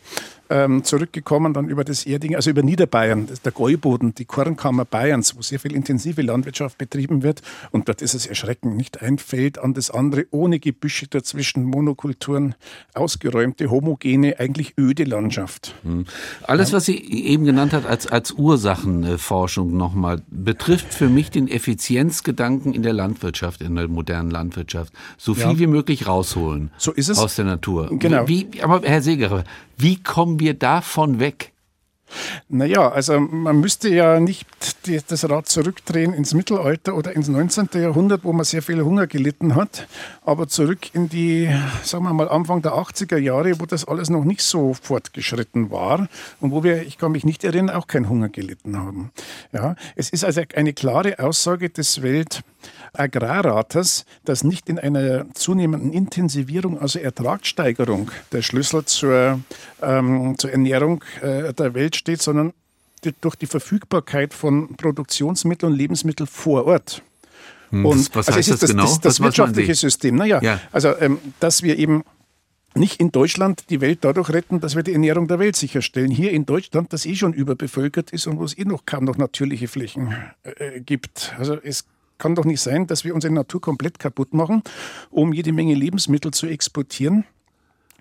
ähm, 0.50 0.84
zurückgekommen, 0.84 1.52
dann 1.52 1.68
über 1.68 1.84
das 1.84 2.06
Erding, 2.06 2.36
also 2.36 2.50
über 2.50 2.62
Niederbayern, 2.62 3.28
der 3.44 3.52
Gäuboden, 3.52 4.14
die 4.14 4.24
Kornkammer 4.24 4.84
Bayerns, 4.84 5.36
wo 5.36 5.42
sehr 5.42 5.60
viel 5.60 5.74
intensive 5.74 6.22
Landwirtschaft 6.22 6.78
betrieben 6.78 7.22
wird. 7.22 7.42
Und 7.70 7.88
dort 7.88 8.02
ist 8.02 8.14
es 8.14 8.26
erschreckend, 8.26 8.76
nicht 8.76 9.02
ein 9.02 9.18
Feld 9.18 9.58
an 9.58 9.74
das 9.74 9.90
andere, 9.90 10.26
ohne 10.30 10.58
Gebüsche 10.58 11.06
dazwischen, 11.06 11.64
Monokulturen, 11.64 12.54
ausgeräumte, 12.94 13.70
homogene, 13.70 14.38
eigentlich 14.38 14.74
öde 14.78 15.04
Landschaft. 15.04 15.74
Hm. 15.82 16.06
Alles, 16.42 16.72
was 16.72 16.86
Sie 16.86 16.96
eben 16.96 17.44
genannt 17.44 17.72
hat 17.72 17.86
als, 17.86 18.06
als 18.06 18.32
Ursachenforschung 18.32 19.76
nochmal, 19.76 20.22
betrifft 20.30 20.92
für 20.94 21.08
mich 21.08 21.30
den 21.30 21.48
Effizienzgedanken 21.48 22.72
in 22.72 22.82
der 22.82 22.92
Landwirtschaft, 22.92 23.60
in 23.60 23.74
der 23.74 23.88
modernen 23.88 24.30
Landwirtschaft. 24.30 24.92
So 25.16 25.34
viel 25.34 25.44
ja. 25.44 25.58
wie 25.58 25.66
möglich 25.66 26.06
rausholen. 26.06 26.70
So 26.78 26.92
ist 26.92 27.08
es. 27.08 27.18
Aus 27.18 27.36
der 27.36 27.44
Natur. 27.44 27.90
Genau. 27.98 28.28
Wie, 28.28 28.48
aber 28.62 28.82
Herr 28.82 29.02
Segerer, 29.02 29.44
wie 29.78 30.02
kommen 30.02 30.40
wir 30.40 30.54
davon 30.54 31.20
weg? 31.20 31.52
Naja, 32.48 32.88
also 32.88 33.20
man 33.20 33.60
müsste 33.60 33.90
ja 33.90 34.18
nicht 34.18 34.46
die, 34.86 34.98
das 35.06 35.28
Rad 35.28 35.46
zurückdrehen 35.48 36.14
ins 36.14 36.32
Mittelalter 36.32 36.96
oder 36.96 37.14
ins 37.14 37.28
19. 37.28 37.68
Jahrhundert, 37.74 38.24
wo 38.24 38.32
man 38.32 38.44
sehr 38.44 38.62
viel 38.62 38.82
Hunger 38.82 39.06
gelitten 39.06 39.54
hat, 39.54 39.86
aber 40.24 40.48
zurück 40.48 40.94
in 40.94 41.08
die, 41.08 41.50
sagen 41.82 42.04
wir 42.04 42.12
mal, 42.14 42.28
Anfang 42.28 42.62
der 42.62 42.72
80er 42.72 43.18
Jahre, 43.18 43.60
wo 43.60 43.66
das 43.66 43.84
alles 43.86 44.08
noch 44.08 44.24
nicht 44.24 44.42
so 44.42 44.74
fortgeschritten 44.74 45.70
war 45.70 46.08
und 46.40 46.50
wo 46.50 46.64
wir, 46.64 46.82
ich 46.82 46.96
kann 46.96 47.12
mich 47.12 47.24
nicht 47.24 47.44
erinnern, 47.44 47.76
auch 47.76 47.86
keinen 47.86 48.08
Hunger 48.08 48.30
gelitten 48.30 48.78
haben. 48.78 49.10
Ja, 49.52 49.76
es 49.94 50.08
ist 50.08 50.24
also 50.24 50.42
eine 50.54 50.72
klare 50.72 51.18
Aussage 51.18 51.68
des 51.68 52.02
Welt- 52.02 52.42
Agrarrates, 52.92 54.04
dass 54.24 54.44
nicht 54.44 54.68
in 54.68 54.78
einer 54.78 55.32
zunehmenden 55.34 55.92
Intensivierung, 55.92 56.80
also 56.80 56.98
Ertragssteigerung, 56.98 58.10
der 58.32 58.42
Schlüssel 58.42 58.84
zur, 58.84 59.40
ähm, 59.82 60.34
zur 60.38 60.50
Ernährung 60.50 61.04
äh, 61.22 61.52
der 61.52 61.74
Welt 61.74 61.96
steht, 61.96 62.22
sondern 62.22 62.52
durch 63.20 63.36
die 63.36 63.46
Verfügbarkeit 63.46 64.34
von 64.34 64.76
Produktionsmitteln 64.76 65.72
und 65.72 65.78
Lebensmitteln 65.78 66.26
vor 66.26 66.66
Ort. 66.66 67.02
Hm, 67.70 67.86
und 67.86 68.14
was 68.14 68.28
also 68.28 68.38
heißt 68.38 68.50
das, 68.50 68.60
das, 68.60 68.70
genau? 68.70 68.84
Das, 68.84 69.00
das 69.00 69.20
wirtschaftliche 69.20 69.74
System. 69.74 70.16
Naja, 70.16 70.40
ja. 70.42 70.60
also 70.72 70.96
ähm, 70.98 71.18
dass 71.38 71.62
wir 71.62 71.78
eben 71.78 72.02
nicht 72.74 73.00
in 73.00 73.10
Deutschland 73.10 73.70
die 73.70 73.80
Welt 73.80 74.00
dadurch 74.02 74.30
retten, 74.30 74.60
dass 74.60 74.76
wir 74.76 74.82
die 74.82 74.92
Ernährung 74.92 75.26
der 75.26 75.38
Welt 75.38 75.56
sicherstellen. 75.56 76.10
Hier 76.10 76.32
in 76.32 76.46
Deutschland, 76.46 76.92
das 76.92 77.06
eh 77.06 77.14
schon 77.14 77.32
überbevölkert 77.32 78.10
ist 78.10 78.26
und 78.26 78.38
wo 78.38 78.44
es 78.44 78.56
eh 78.56 78.64
noch 78.64 78.86
kaum 78.86 79.04
noch 79.04 79.16
natürliche 79.16 79.68
Flächen 79.68 80.14
äh, 80.42 80.80
gibt. 80.80 81.34
Also 81.38 81.58
es 81.60 81.84
kann 82.18 82.34
doch 82.34 82.44
nicht 82.44 82.60
sein, 82.60 82.86
dass 82.86 83.04
wir 83.04 83.14
unsere 83.14 83.32
Natur 83.32 83.60
komplett 83.60 83.98
kaputt 83.98 84.34
machen, 84.34 84.62
um 85.10 85.32
jede 85.32 85.52
Menge 85.52 85.74
Lebensmittel 85.74 86.32
zu 86.32 86.46
exportieren 86.46 87.24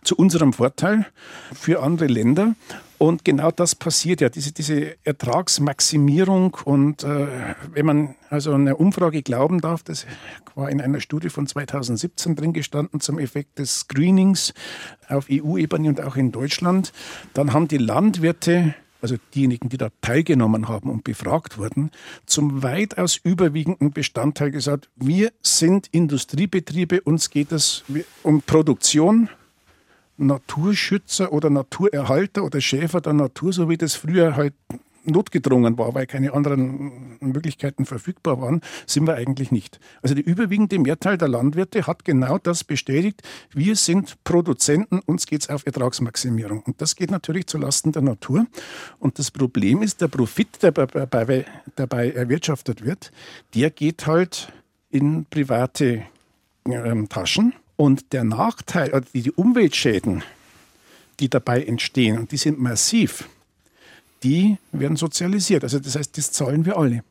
zu 0.03 0.15
unserem 0.15 0.53
Vorteil 0.53 1.05
für 1.53 1.83
andere 1.83 2.07
Länder. 2.07 2.55
Und 2.97 3.23
genau 3.25 3.51
das 3.51 3.75
passiert 3.75 4.21
ja, 4.21 4.29
diese, 4.29 4.51
diese 4.51 4.95
Ertragsmaximierung. 5.03 6.57
Und 6.65 7.03
äh, 7.03 7.27
wenn 7.73 7.85
man 7.85 8.15
also 8.29 8.53
einer 8.53 8.79
Umfrage 8.79 9.21
glauben 9.21 9.61
darf, 9.61 9.83
das 9.83 10.07
war 10.55 10.69
in 10.71 10.81
einer 10.81 10.99
Studie 10.99 11.29
von 11.29 11.45
2017 11.45 12.35
drin 12.35 12.53
gestanden 12.53 12.99
zum 12.99 13.19
Effekt 13.19 13.59
des 13.59 13.81
Screenings 13.81 14.53
auf 15.09 15.27
EU-Ebene 15.29 15.89
und 15.89 16.01
auch 16.01 16.15
in 16.15 16.31
Deutschland, 16.31 16.91
dann 17.33 17.53
haben 17.53 17.67
die 17.67 17.77
Landwirte 17.77 18.73
also 19.01 19.15
diejenigen, 19.35 19.69
die 19.69 19.77
da 19.77 19.89
teilgenommen 20.01 20.67
haben 20.67 20.89
und 20.89 21.03
befragt 21.03 21.57
wurden, 21.57 21.91
zum 22.25 22.63
weitaus 22.63 23.17
überwiegenden 23.17 23.91
Bestandteil 23.91 24.51
gesagt, 24.51 24.89
wir 24.95 25.31
sind 25.41 25.87
Industriebetriebe, 25.91 27.01
uns 27.01 27.29
geht 27.29 27.51
es 27.51 27.83
um 28.23 28.41
Produktion, 28.41 29.29
Naturschützer 30.17 31.31
oder 31.31 31.49
Naturerhalter 31.49 32.43
oder 32.43 32.59
Schäfer 32.59 33.01
der 33.01 33.13
Natur, 33.13 33.53
so 33.53 33.69
wie 33.69 33.77
das 33.77 33.95
früher 33.95 34.35
halt 34.35 34.53
notgedrungen 35.07 35.77
war, 35.77 35.93
weil 35.95 36.05
keine 36.05 36.33
anderen 36.33 37.17
Möglichkeiten 37.19 37.85
verfügbar 37.85 38.41
waren, 38.41 38.61
sind 38.85 39.07
wir 39.07 39.15
eigentlich 39.15 39.51
nicht. 39.51 39.79
Also 40.01 40.15
die 40.15 40.21
überwiegende 40.21 40.79
Mehrteil 40.79 41.17
der 41.17 41.27
Landwirte 41.27 41.87
hat 41.87 42.05
genau 42.05 42.37
das 42.37 42.63
bestätigt. 42.63 43.21
Wir 43.53 43.75
sind 43.75 44.23
Produzenten, 44.23 44.99
uns 45.05 45.25
geht 45.25 45.41
es 45.41 45.49
auf 45.49 45.65
Ertragsmaximierung. 45.65 46.61
Und 46.61 46.81
das 46.81 46.95
geht 46.95 47.11
natürlich 47.11 47.47
zulasten 47.47 47.91
der 47.91 48.01
Natur. 48.01 48.45
Und 48.99 49.19
das 49.19 49.31
Problem 49.31 49.81
ist, 49.81 50.01
der 50.01 50.07
Profit, 50.07 50.61
der 50.61 50.71
dabei, 50.71 51.45
dabei 51.75 52.11
erwirtschaftet 52.11 52.83
wird, 52.85 53.11
der 53.55 53.69
geht 53.71 54.05
halt 54.07 54.51
in 54.89 55.25
private 55.25 56.03
ähm, 56.65 57.09
Taschen. 57.09 57.53
Und 57.75 58.11
der 58.11 58.23
Nachteil, 58.23 58.91
also 58.91 59.07
die 59.13 59.31
Umweltschäden, 59.31 60.23
die 61.19 61.29
dabei 61.29 61.63
entstehen, 61.63 62.17
und 62.17 62.31
die 62.31 62.37
sind 62.37 62.59
massiv, 62.59 63.29
die 64.23 64.57
werden 64.71 64.97
sozialisiert. 64.97 65.63
Also 65.63 65.79
das 65.79 65.95
heißt, 65.95 66.17
das 66.17 66.31
zahlen 66.31 66.65
wir 66.65 66.77
alle. 66.77 67.03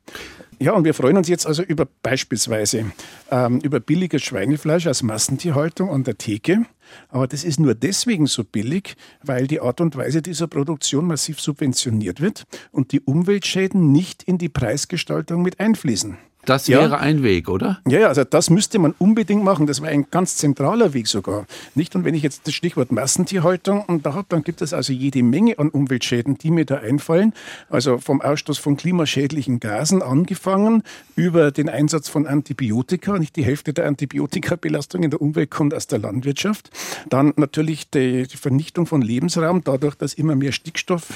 Ja, 0.59 0.73
und 0.73 0.85
wir 0.85 0.95
freuen 0.95 1.19
uns 1.19 1.29
jetzt 1.29 1.47
also 1.47 1.62
über 1.62 1.87
beispielsweise 2.03 2.87
ähm, 3.31 3.61
über 3.61 3.79
billiges 3.79 4.23
Schweinefleisch 4.23 4.87
aus 4.87 5.03
Massentierhaltung 5.03 5.90
an 5.90 6.05
der 6.05 6.16
Theke. 6.16 6.64
Aber 7.09 7.27
das 7.27 7.45
ist 7.45 7.61
nur 7.61 7.75
deswegen 7.75 8.27
so 8.27 8.42
billig, 8.42 8.97
weil 9.23 9.47
die 9.47 9.61
Art 9.61 9.81
und 9.81 9.97
Weise 9.97 10.23
dieser 10.23 10.47
Produktion 10.47 11.07
massiv 11.07 11.40
subventioniert 11.40 12.21
wird 12.23 12.45
und 12.73 12.92
die 12.92 13.01
Umweltschäden 13.01 13.92
nicht 13.92 14.23
in 14.23 14.38
die 14.38 14.49
Preisgestaltung 14.49 15.42
mit 15.42 15.61
einfließen. 15.61 16.16
Das 16.46 16.68
wäre 16.68 16.90
ja. 16.90 16.96
ein 16.96 17.22
Weg, 17.22 17.48
oder? 17.48 17.80
Ja, 17.87 17.98
ja, 17.98 18.09
also 18.09 18.22
das 18.24 18.50
müsste 18.50 18.78
man 18.78 18.94
unbedingt 18.98 19.42
machen. 19.42 19.66
Das 19.66 19.82
wäre 19.82 19.92
ein 19.92 20.06
ganz 20.11 20.37
zentraler 20.37 20.94
Weg 20.94 21.09
sogar. 21.09 21.46
Nicht? 21.74 21.94
Und 21.96 22.04
wenn 22.04 22.14
ich 22.14 22.22
jetzt 22.22 22.46
das 22.46 22.54
Stichwort 22.54 22.92
Massentierhaltung 22.92 23.85
und 23.85 24.06
da 24.06 24.14
habe, 24.14 24.26
dann 24.28 24.44
gibt 24.44 24.62
es 24.62 24.72
also 24.72 24.92
jede 24.92 25.22
Menge 25.24 25.59
an 25.59 25.68
Umweltschäden, 25.68 26.38
die 26.38 26.52
mir 26.52 26.64
da 26.64 26.76
einfallen. 26.76 27.35
Also 27.68 27.98
vom 27.98 28.20
Ausstoß 28.20 28.59
von 28.59 28.76
klimaschädlichen 28.76 29.59
Gasen 29.59 30.02
angefangen 30.02 30.85
über 31.16 31.50
den 31.50 31.68
Einsatz 31.68 32.09
von 32.09 32.26
Antibiotika. 32.26 33.18
Nicht 33.18 33.35
die 33.35 33.44
Hälfte 33.44 33.72
der 33.72 33.87
Antibiotikabelastung 33.87 35.02
in 35.02 35.11
der 35.11 35.20
Umwelt 35.20 35.50
kommt 35.50 35.74
aus 35.74 35.88
der 35.88 35.98
Landwirtschaft. 35.98 36.70
Dann 37.11 37.32
natürlich 37.37 37.90
die, 37.90 38.28
die 38.28 38.37
Vernichtung 38.37 38.87
von 38.87 39.02
Lebensraum, 39.02 39.62
dadurch, 39.64 39.96
dass 39.96 40.14
immer 40.14 40.37
mehr 40.37 40.52
Stickstoff 40.52 41.09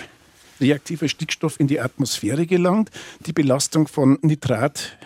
reaktiver 0.61 1.09
Stickstoff 1.09 1.59
in 1.59 1.67
die 1.67 1.81
Atmosphäre 1.81 2.47
gelangt, 2.47 2.91
die 3.27 3.33
Belastung 3.33 3.89
von 3.89 4.19
Nitrat 4.23 4.99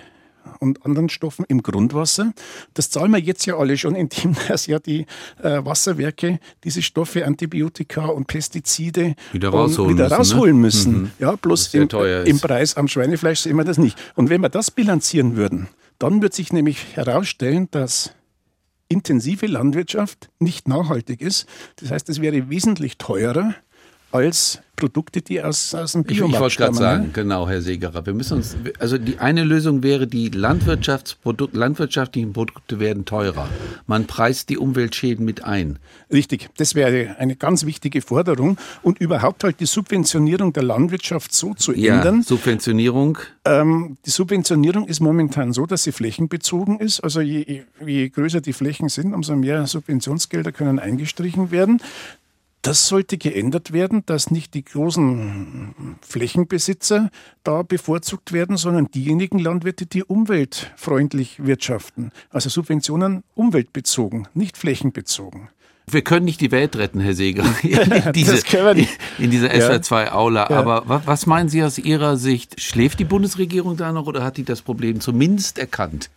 und 0.60 0.84
anderen 0.84 1.08
Stoffen 1.08 1.44
im 1.48 1.62
Grundwasser. 1.62 2.32
Das 2.74 2.90
zahlen 2.90 3.10
wir 3.12 3.20
jetzt 3.20 3.46
ja 3.46 3.56
alle 3.56 3.76
schon, 3.76 3.94
indem 3.94 4.34
dass 4.48 4.66
ja 4.66 4.78
die 4.78 5.06
äh, 5.42 5.64
Wasserwerke 5.64 6.40
diese 6.64 6.82
Stoffe, 6.82 7.26
Antibiotika 7.26 8.06
und 8.06 8.26
Pestizide 8.26 9.14
wieder 9.32 9.50
rausholen 9.50 9.94
wieder 9.94 10.04
müssen. 10.04 10.16
Rausholen 10.16 10.56
ne? 10.56 10.60
müssen. 10.60 10.92
Mhm. 10.92 11.10
Ja, 11.18 11.36
bloß 11.36 11.74
im, 11.74 11.88
im 12.24 12.40
Preis 12.40 12.76
am 12.76 12.88
Schweinefleisch 12.88 13.40
sehen 13.40 13.56
wir 13.56 13.64
das 13.64 13.78
nicht. 13.78 13.98
Und 14.14 14.30
wenn 14.30 14.40
wir 14.40 14.48
das 14.48 14.70
bilanzieren 14.70 15.36
würden, 15.36 15.68
dann 15.98 16.22
wird 16.22 16.34
sich 16.34 16.52
nämlich 16.52 16.96
herausstellen, 16.96 17.68
dass 17.70 18.12
intensive 18.88 19.46
Landwirtschaft 19.46 20.30
nicht 20.38 20.68
nachhaltig 20.68 21.20
ist. 21.20 21.46
Das 21.76 21.90
heißt, 21.90 22.08
es 22.08 22.20
wäre 22.20 22.50
wesentlich 22.50 22.98
teurer 22.98 23.54
als 24.14 24.60
Produkte, 24.76 25.22
die 25.22 25.42
aus, 25.42 25.74
aus 25.74 25.92
dem 25.92 26.04
Biomarkt 26.04 26.30
Ich, 26.30 26.34
ich 26.34 26.40
wollte 26.40 26.56
gerade 26.56 26.74
sagen, 26.74 27.02
ne? 27.04 27.10
genau, 27.12 27.48
Herr 27.48 27.62
Segerer. 27.62 28.06
Wir 28.06 28.14
müssen 28.14 28.38
uns, 28.38 28.56
also 28.78 28.98
die 28.98 29.18
eine 29.18 29.44
Lösung 29.44 29.82
wäre, 29.82 30.06
die 30.06 30.28
Landwirtschaftsprodukt, 30.28 31.54
landwirtschaftlichen 31.54 32.32
Produkte 32.32 32.80
werden 32.80 33.04
teurer. 33.04 33.48
Man 33.86 34.06
preist 34.06 34.48
die 34.50 34.58
Umweltschäden 34.58 35.24
mit 35.24 35.44
ein. 35.44 35.78
Richtig, 36.12 36.48
das 36.56 36.74
wäre 36.74 37.16
eine 37.18 37.36
ganz 37.36 37.66
wichtige 37.66 38.02
Forderung 38.02 38.56
und 38.82 39.00
überhaupt 39.00 39.44
halt 39.44 39.60
die 39.60 39.66
Subventionierung 39.66 40.52
der 40.52 40.64
Landwirtschaft 40.64 41.32
so 41.32 41.54
zu 41.54 41.72
ja, 41.72 41.96
ändern. 41.96 42.22
Subventionierung? 42.22 43.18
Ähm, 43.44 43.96
die 44.06 44.10
Subventionierung 44.10 44.86
ist 44.86 45.00
momentan 45.00 45.52
so, 45.52 45.66
dass 45.66 45.84
sie 45.84 45.92
flächenbezogen 45.92 46.78
ist. 46.78 47.00
Also 47.00 47.20
je, 47.20 47.62
je 47.84 48.08
größer 48.08 48.40
die 48.40 48.52
Flächen 48.52 48.88
sind, 48.88 49.14
umso 49.14 49.34
mehr 49.36 49.66
Subventionsgelder 49.66 50.52
können 50.52 50.78
eingestrichen 50.78 51.50
werden. 51.50 51.80
Das 52.64 52.88
sollte 52.88 53.18
geändert 53.18 53.74
werden, 53.74 54.04
dass 54.06 54.30
nicht 54.30 54.54
die 54.54 54.64
großen 54.64 55.96
Flächenbesitzer 56.00 57.10
da 57.42 57.62
bevorzugt 57.62 58.32
werden, 58.32 58.56
sondern 58.56 58.90
diejenigen 58.90 59.38
Landwirte, 59.38 59.84
die 59.84 60.02
umweltfreundlich 60.02 61.44
wirtschaften. 61.44 62.10
Also 62.30 62.48
Subventionen 62.48 63.22
umweltbezogen, 63.34 64.28
nicht 64.32 64.56
flächenbezogen. 64.56 65.50
Wir 65.86 66.00
können 66.00 66.24
nicht 66.24 66.40
die 66.40 66.52
Welt 66.52 66.74
retten, 66.76 67.00
Herr 67.00 67.12
Seger, 67.12 67.44
in, 67.62 68.12
diese, 68.14 68.42
in 69.18 69.30
dieser 69.30 69.48
SWR2-Aula. 69.48 70.48
Ja. 70.48 70.56
Aber 70.56 71.02
was 71.04 71.26
meinen 71.26 71.50
Sie 71.50 71.62
aus 71.62 71.76
Ihrer 71.76 72.16
Sicht? 72.16 72.62
Schläft 72.62 72.98
die 72.98 73.04
Bundesregierung 73.04 73.76
da 73.76 73.92
noch 73.92 74.06
oder 74.06 74.24
hat 74.24 74.38
die 74.38 74.44
das 74.44 74.62
Problem 74.62 75.00
zumindest 75.00 75.58
erkannt? 75.58 76.08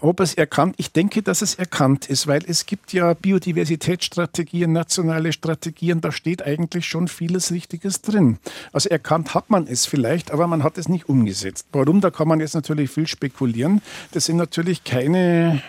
Ob 0.00 0.20
es 0.20 0.34
erkannt, 0.34 0.76
ich 0.78 0.92
denke, 0.92 1.22
dass 1.22 1.42
es 1.42 1.56
erkannt 1.56 2.08
ist, 2.08 2.26
weil 2.26 2.42
es 2.46 2.66
gibt 2.66 2.92
ja 2.92 3.14
Biodiversitätsstrategien, 3.14 4.72
nationale 4.72 5.32
Strategien, 5.32 6.00
da 6.00 6.12
steht 6.12 6.42
eigentlich 6.42 6.86
schon 6.86 7.08
vieles 7.08 7.50
Richtiges 7.50 8.00
drin. 8.00 8.38
Also 8.72 8.88
erkannt 8.88 9.34
hat 9.34 9.50
man 9.50 9.66
es 9.66 9.86
vielleicht, 9.86 10.30
aber 10.30 10.46
man 10.46 10.62
hat 10.62 10.78
es 10.78 10.88
nicht 10.88 11.08
umgesetzt. 11.08 11.66
Warum? 11.72 12.00
Da 12.00 12.10
kann 12.10 12.28
man 12.28 12.40
jetzt 12.40 12.54
natürlich 12.54 12.90
viel 12.90 13.06
spekulieren. 13.06 13.82
Das 14.12 14.26
sind 14.26 14.36
natürlich 14.36 14.84
keine 14.84 15.62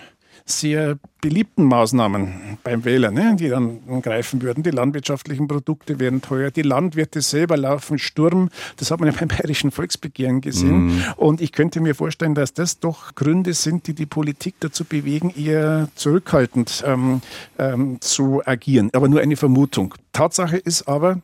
sehr 0.50 0.98
beliebten 1.22 1.66
Maßnahmen 1.66 2.58
beim 2.64 2.86
Wähler, 2.86 3.12
ne, 3.12 3.36
die 3.38 3.50
dann 3.50 3.80
greifen 4.02 4.42
würden. 4.42 4.64
Die 4.64 4.70
landwirtschaftlichen 4.70 5.48
Produkte 5.48 6.00
werden 6.00 6.22
teuer, 6.22 6.52
die 6.52 6.62
Landwirte 6.62 7.22
selber 7.22 7.58
laufen 7.58 8.00
Sturm. 8.00 8.50
Das 8.78 8.92
hat 8.92 9.00
man 9.00 9.12
ja 9.12 9.16
beim 9.18 9.28
Bayerischen 9.28 9.72
Volksbegehren 9.72 10.42
gesehen. 10.42 10.88
Mm. 10.88 11.04
Und 11.18 11.42
ich 11.42 11.52
könnte 11.52 11.82
mir 11.82 11.96
vorstellen, 11.96 12.36
dass 12.36 12.54
das 12.54 12.80
doch 12.80 13.16
Gründe 13.16 13.54
sind, 13.54 13.88
die 13.88 13.94
die 13.94 14.06
Politik 14.06 14.56
dazu 14.60 14.86
bewegen, 14.86 15.34
eher 15.36 15.90
zurückhaltend 15.96 16.84
ähm, 16.86 17.22
ähm, 17.58 18.00
zu 18.00 18.42
agieren. 18.46 18.90
Aber 18.94 19.10
nur 19.10 19.20
eine 19.20 19.36
Vermutung. 19.36 19.96
Tatsache 20.14 20.58
ist 20.58 20.88
aber, 20.88 21.22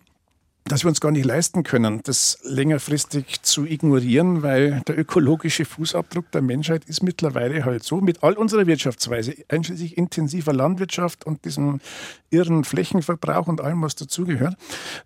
dass 0.65 0.84
wir 0.84 0.89
uns 0.89 1.02
gar 1.02 1.12
nicht 1.12 1.26
leisten 1.26 1.63
können, 1.63 2.02
das 2.04 2.39
längerfristig 2.43 3.41
zu 3.41 3.65
ignorieren, 3.65 4.43
weil 4.43 4.82
der 4.88 4.97
ökologische 4.97 5.65
Fußabdruck 5.65 6.32
der 6.32 6.41
Menschheit 6.41 6.86
ist 6.86 7.04
mittlerweile 7.04 7.65
halt 7.65 7.84
so, 7.84 7.99
mit 7.99 8.23
all 8.23 8.34
unserer 8.34 8.65
Wirtschaftsweise, 8.65 9.36
einschließlich 9.49 9.97
intensiver 9.97 10.54
Landwirtschaft 10.54 11.26
und 11.26 11.43
diesem 11.45 11.82
irren 12.30 12.63
Flächenverbrauch 12.63 13.47
und 13.47 13.62
allem, 13.62 13.82
was 13.82 13.95
dazugehört, 13.95 14.56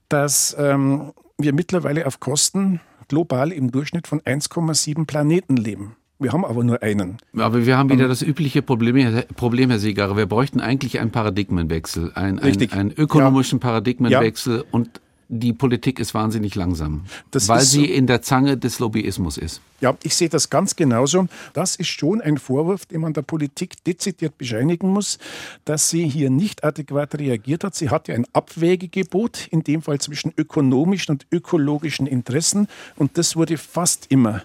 dass 0.10 0.56
ähm, 0.60 1.12
wir 1.38 1.54
mittlerweile 1.54 2.06
auf 2.06 2.20
Kosten 2.20 2.80
global 3.08 3.52
im 3.52 3.72
Durchschnitt 3.72 4.08
von 4.08 4.22
1,7 4.22 5.06
Planeten 5.06 5.58
leben. 5.58 5.96
Wir 6.20 6.34
haben 6.34 6.46
aber 6.46 6.64
nur 6.64 6.82
einen. 6.82 7.18
Aber 7.38 7.66
wir 7.66 7.78
haben 7.78 7.92
wieder 7.92 8.08
das 8.08 8.24
übliche 8.24 8.64
Problem, 8.64 9.24
Problem 9.36 9.70
Herr 9.70 9.78
Seegarer. 9.78 10.18
Wir 10.18 10.26
bräuchten 10.26 10.60
eigentlich 10.60 11.00
einen 11.00 11.12
Paradigmenwechsel, 11.12 12.12
einen, 12.16 12.40
einen, 12.40 12.72
einen 12.72 12.92
ökonomischen 12.92 13.60
ja. 13.60 13.68
Paradigmenwechsel 13.68 14.58
ja. 14.58 14.64
und 14.72 15.00
die 15.30 15.54
Politik 15.54 16.00
ist 16.00 16.14
wahnsinnig 16.14 16.56
langsam, 16.56 17.06
das 17.32 17.48
weil 17.48 17.62
sie 17.62 17.88
so. 17.88 17.94
in 17.94 18.08
der 18.08 18.22
Zange 18.22 18.58
des 18.58 18.80
Lobbyismus 18.80 19.38
ist. 19.38 19.62
Ja, 19.80 19.96
ich 20.04 20.16
sehe 20.16 20.30
das 20.30 20.50
ganz 20.50 20.76
genauso. 20.76 21.28
Das 21.54 21.76
ist 21.76 21.90
schon 21.90 22.22
ein 22.22 22.38
Vorwurf, 22.38 22.86
den 22.86 23.02
man 23.02 23.14
der 23.14 23.22
Politik 23.22 23.84
dezidiert 23.84 24.38
bescheinigen 24.38 24.90
muss, 24.90 25.20
dass 25.66 25.90
sie 25.90 26.08
hier 26.08 26.30
nicht 26.30 26.64
adäquat 26.64 27.16
reagiert 27.16 27.64
hat. 27.64 27.76
Sie 27.76 27.90
hat 27.90 28.08
ja 28.08 28.16
ein 28.16 28.26
Abwägegebot, 28.34 29.48
in 29.52 29.64
dem 29.64 29.82
Fall 29.82 30.00
zwischen 30.00 30.34
ökonomischen 30.36 31.14
und 31.14 31.28
ökologischen 31.32 32.08
Interessen. 32.08 32.68
Und 32.96 33.18
das 33.18 33.36
wurde 33.36 33.58
fast 33.58 34.08
immer 34.10 34.44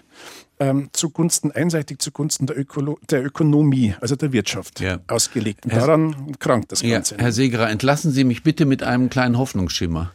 ähm, 0.59 0.89
zugunsten, 0.93 1.51
einseitig 1.51 1.99
zugunsten 1.99 2.45
der, 2.45 2.57
Ökolo 2.57 2.99
der 3.09 3.25
Ökonomie, 3.25 3.95
also 4.01 4.15
der 4.15 4.31
Wirtschaft, 4.33 4.81
ja. 4.81 4.99
ausgelegt. 5.07 5.65
Und 5.65 5.71
Herr, 5.71 5.81
daran 5.81 6.37
krankt 6.39 6.71
das 6.71 6.81
Ganze. 6.81 7.15
Ja, 7.15 7.21
Herr 7.21 7.31
Segerer, 7.31 7.69
entlassen 7.69 8.11
Sie 8.11 8.23
mich 8.23 8.43
bitte 8.43 8.65
mit 8.65 8.83
einem 8.83 9.09
kleinen 9.09 9.37
Hoffnungsschimmer. 9.37 10.11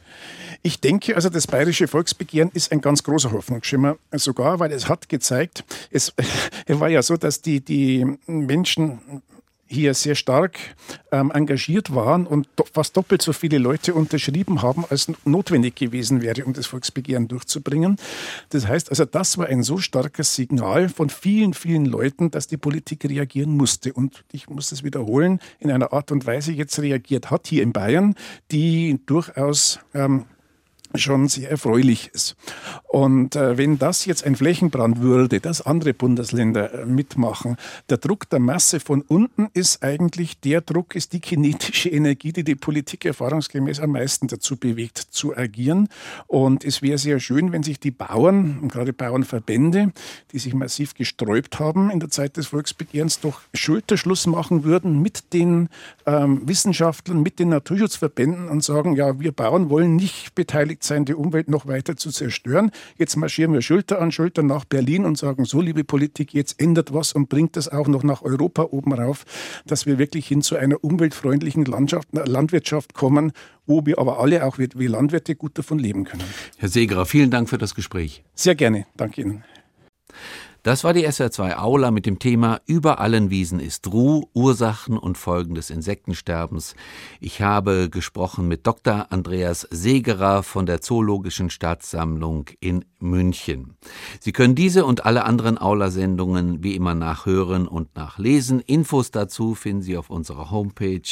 Ich 0.62 0.80
denke, 0.80 1.14
also 1.14 1.28
das 1.28 1.46
bayerische 1.46 1.88
Volksbegehren 1.88 2.50
ist 2.52 2.72
ein 2.72 2.80
ganz 2.80 3.02
großer 3.02 3.32
Hoffnungsschimmer, 3.32 3.96
sogar, 4.12 4.58
weil 4.58 4.72
es 4.72 4.88
hat 4.88 5.08
gezeigt, 5.08 5.64
es, 5.90 6.12
war 6.66 6.88
ja 6.88 7.02
so, 7.02 7.16
dass 7.16 7.42
die, 7.42 7.60
die 7.60 8.04
Menschen 8.26 9.22
hier 9.68 9.92
sehr 9.94 10.14
stark 10.14 10.58
ähm, 11.12 11.30
engagiert 11.30 11.94
waren 11.94 12.26
und 12.26 12.48
do 12.56 12.64
fast 12.72 12.96
doppelt 12.96 13.20
so 13.20 13.32
viele 13.34 13.58
Leute 13.58 13.94
unterschrieben 13.94 14.62
haben, 14.62 14.84
als 14.88 15.12
notwendig 15.24 15.76
gewesen 15.76 16.22
wäre, 16.22 16.44
um 16.44 16.54
das 16.54 16.66
Volksbegehren 16.66 17.28
durchzubringen. 17.28 17.96
Das 18.48 18.66
heißt 18.66 18.90
also, 18.90 19.04
das 19.04 19.36
war 19.36 19.46
ein 19.46 19.62
so 19.62 19.78
starkes 19.78 20.34
Signal 20.34 20.88
von 20.88 21.10
vielen, 21.10 21.52
vielen 21.52 21.84
Leuten, 21.84 22.30
dass 22.30 22.46
die 22.46 22.56
Politik 22.56 23.04
reagieren 23.04 23.56
musste. 23.56 23.92
Und 23.92 24.24
ich 24.32 24.48
muss 24.48 24.72
es 24.72 24.82
wiederholen, 24.84 25.38
in 25.58 25.70
einer 25.70 25.92
Art 25.92 26.10
und 26.12 26.26
Weise 26.26 26.52
jetzt 26.52 26.78
reagiert 26.78 27.30
hat 27.30 27.46
hier 27.46 27.62
in 27.62 27.72
Bayern, 27.72 28.14
die 28.50 28.98
durchaus 29.04 29.80
ähm, 29.92 30.24
schon 30.94 31.28
sehr 31.28 31.50
erfreulich 31.50 32.10
ist. 32.12 32.36
Und 32.86 33.36
äh, 33.36 33.58
wenn 33.58 33.78
das 33.78 34.06
jetzt 34.06 34.24
ein 34.24 34.36
Flächenbrand 34.36 35.00
würde, 35.00 35.40
dass 35.40 35.60
andere 35.60 35.94
Bundesländer 35.94 36.72
äh, 36.72 36.86
mitmachen, 36.86 37.56
der 37.90 37.98
Druck 37.98 38.28
der 38.30 38.38
Masse 38.38 38.80
von 38.80 39.02
unten 39.02 39.48
ist 39.52 39.82
eigentlich 39.82 40.40
der 40.40 40.60
Druck, 40.60 40.94
ist 40.94 41.12
die 41.12 41.20
kinetische 41.20 41.90
Energie, 41.90 42.32
die 42.32 42.44
die 42.44 42.54
Politik 42.54 43.04
erfahrungsgemäß 43.04 43.80
am 43.80 43.92
meisten 43.92 44.28
dazu 44.28 44.56
bewegt, 44.56 44.98
zu 44.98 45.36
agieren. 45.36 45.88
Und 46.26 46.64
es 46.64 46.82
wäre 46.82 46.98
sehr 46.98 47.20
schön, 47.20 47.52
wenn 47.52 47.62
sich 47.62 47.78
die 47.78 47.90
Bauern, 47.90 48.58
und 48.62 48.72
gerade 48.72 48.92
Bauernverbände, 48.92 49.92
die 50.32 50.38
sich 50.38 50.54
massiv 50.54 50.94
gesträubt 50.94 51.58
haben 51.58 51.90
in 51.90 52.00
der 52.00 52.10
Zeit 52.10 52.36
des 52.36 52.48
Volksbegehrens, 52.48 53.20
doch 53.20 53.40
Schulterschluss 53.54 54.26
machen 54.26 54.64
würden 54.64 55.02
mit 55.02 55.32
den 55.32 55.68
ähm, 56.06 56.42
Wissenschaftlern, 56.46 57.22
mit 57.22 57.38
den 57.38 57.50
Naturschutzverbänden 57.50 58.48
und 58.48 58.64
sagen, 58.64 58.96
ja, 58.96 59.20
wir 59.20 59.32
Bauern 59.32 59.70
wollen 59.70 59.96
nicht 59.96 60.34
beteiligt 60.34 60.77
bereit 60.78 60.82
sein, 60.82 61.04
die 61.04 61.14
Umwelt 61.14 61.48
noch 61.48 61.66
weiter 61.66 61.96
zu 61.96 62.10
zerstören. 62.10 62.70
Jetzt 62.96 63.16
marschieren 63.16 63.52
wir 63.52 63.62
Schulter 63.62 64.00
an 64.00 64.12
Schulter 64.12 64.42
nach 64.42 64.64
Berlin 64.64 65.04
und 65.04 65.18
sagen, 65.18 65.44
so 65.44 65.60
liebe 65.60 65.84
Politik, 65.84 66.34
jetzt 66.34 66.60
ändert 66.60 66.92
was 66.92 67.12
und 67.12 67.28
bringt 67.28 67.56
das 67.56 67.68
auch 67.68 67.88
noch 67.88 68.02
nach 68.02 68.22
Europa 68.22 68.62
oben 68.70 68.92
rauf, 68.92 69.24
dass 69.66 69.86
wir 69.86 69.98
wirklich 69.98 70.26
hin 70.28 70.42
zu 70.42 70.56
einer 70.56 70.82
umweltfreundlichen 70.82 71.64
Landschaft, 71.64 72.08
Landwirtschaft 72.12 72.94
kommen, 72.94 73.32
wo 73.66 73.84
wir 73.84 73.98
aber 73.98 74.20
alle 74.20 74.44
auch 74.44 74.58
wie 74.58 74.86
Landwirte 74.86 75.34
gut 75.34 75.58
davon 75.58 75.78
leben 75.78 76.04
können. 76.04 76.24
Herr 76.58 76.68
Segerer, 76.68 77.06
vielen 77.06 77.30
Dank 77.30 77.48
für 77.48 77.58
das 77.58 77.74
Gespräch. 77.74 78.22
Sehr 78.34 78.54
gerne. 78.54 78.86
Danke 78.96 79.22
Ihnen. 79.22 79.44
Das 80.64 80.82
war 80.82 80.92
die 80.92 81.06
SR2 81.06 81.56
Aula 81.56 81.92
mit 81.92 82.04
dem 82.04 82.18
Thema 82.18 82.60
Über 82.66 82.98
allen 82.98 83.30
Wiesen 83.30 83.60
ist 83.60 83.86
Ruh, 83.86 84.24
Ursachen 84.34 84.98
und 84.98 85.16
Folgen 85.16 85.54
des 85.54 85.70
Insektensterbens. 85.70 86.74
Ich 87.20 87.40
habe 87.40 87.88
gesprochen 87.88 88.48
mit 88.48 88.66
Dr. 88.66 89.06
Andreas 89.10 89.68
Segerer 89.70 90.42
von 90.42 90.66
der 90.66 90.80
Zoologischen 90.80 91.48
Staatssammlung 91.50 92.46
in 92.58 92.84
München. 92.98 93.76
Sie 94.18 94.32
können 94.32 94.56
diese 94.56 94.84
und 94.84 95.06
alle 95.06 95.24
anderen 95.24 95.58
Aula-Sendungen 95.58 96.64
wie 96.64 96.74
immer 96.74 96.96
nachhören 96.96 97.68
und 97.68 97.94
nachlesen. 97.94 98.58
Infos 98.58 99.12
dazu 99.12 99.54
finden 99.54 99.82
Sie 99.82 99.96
auf 99.96 100.10
unserer 100.10 100.50
Homepage 100.50 101.02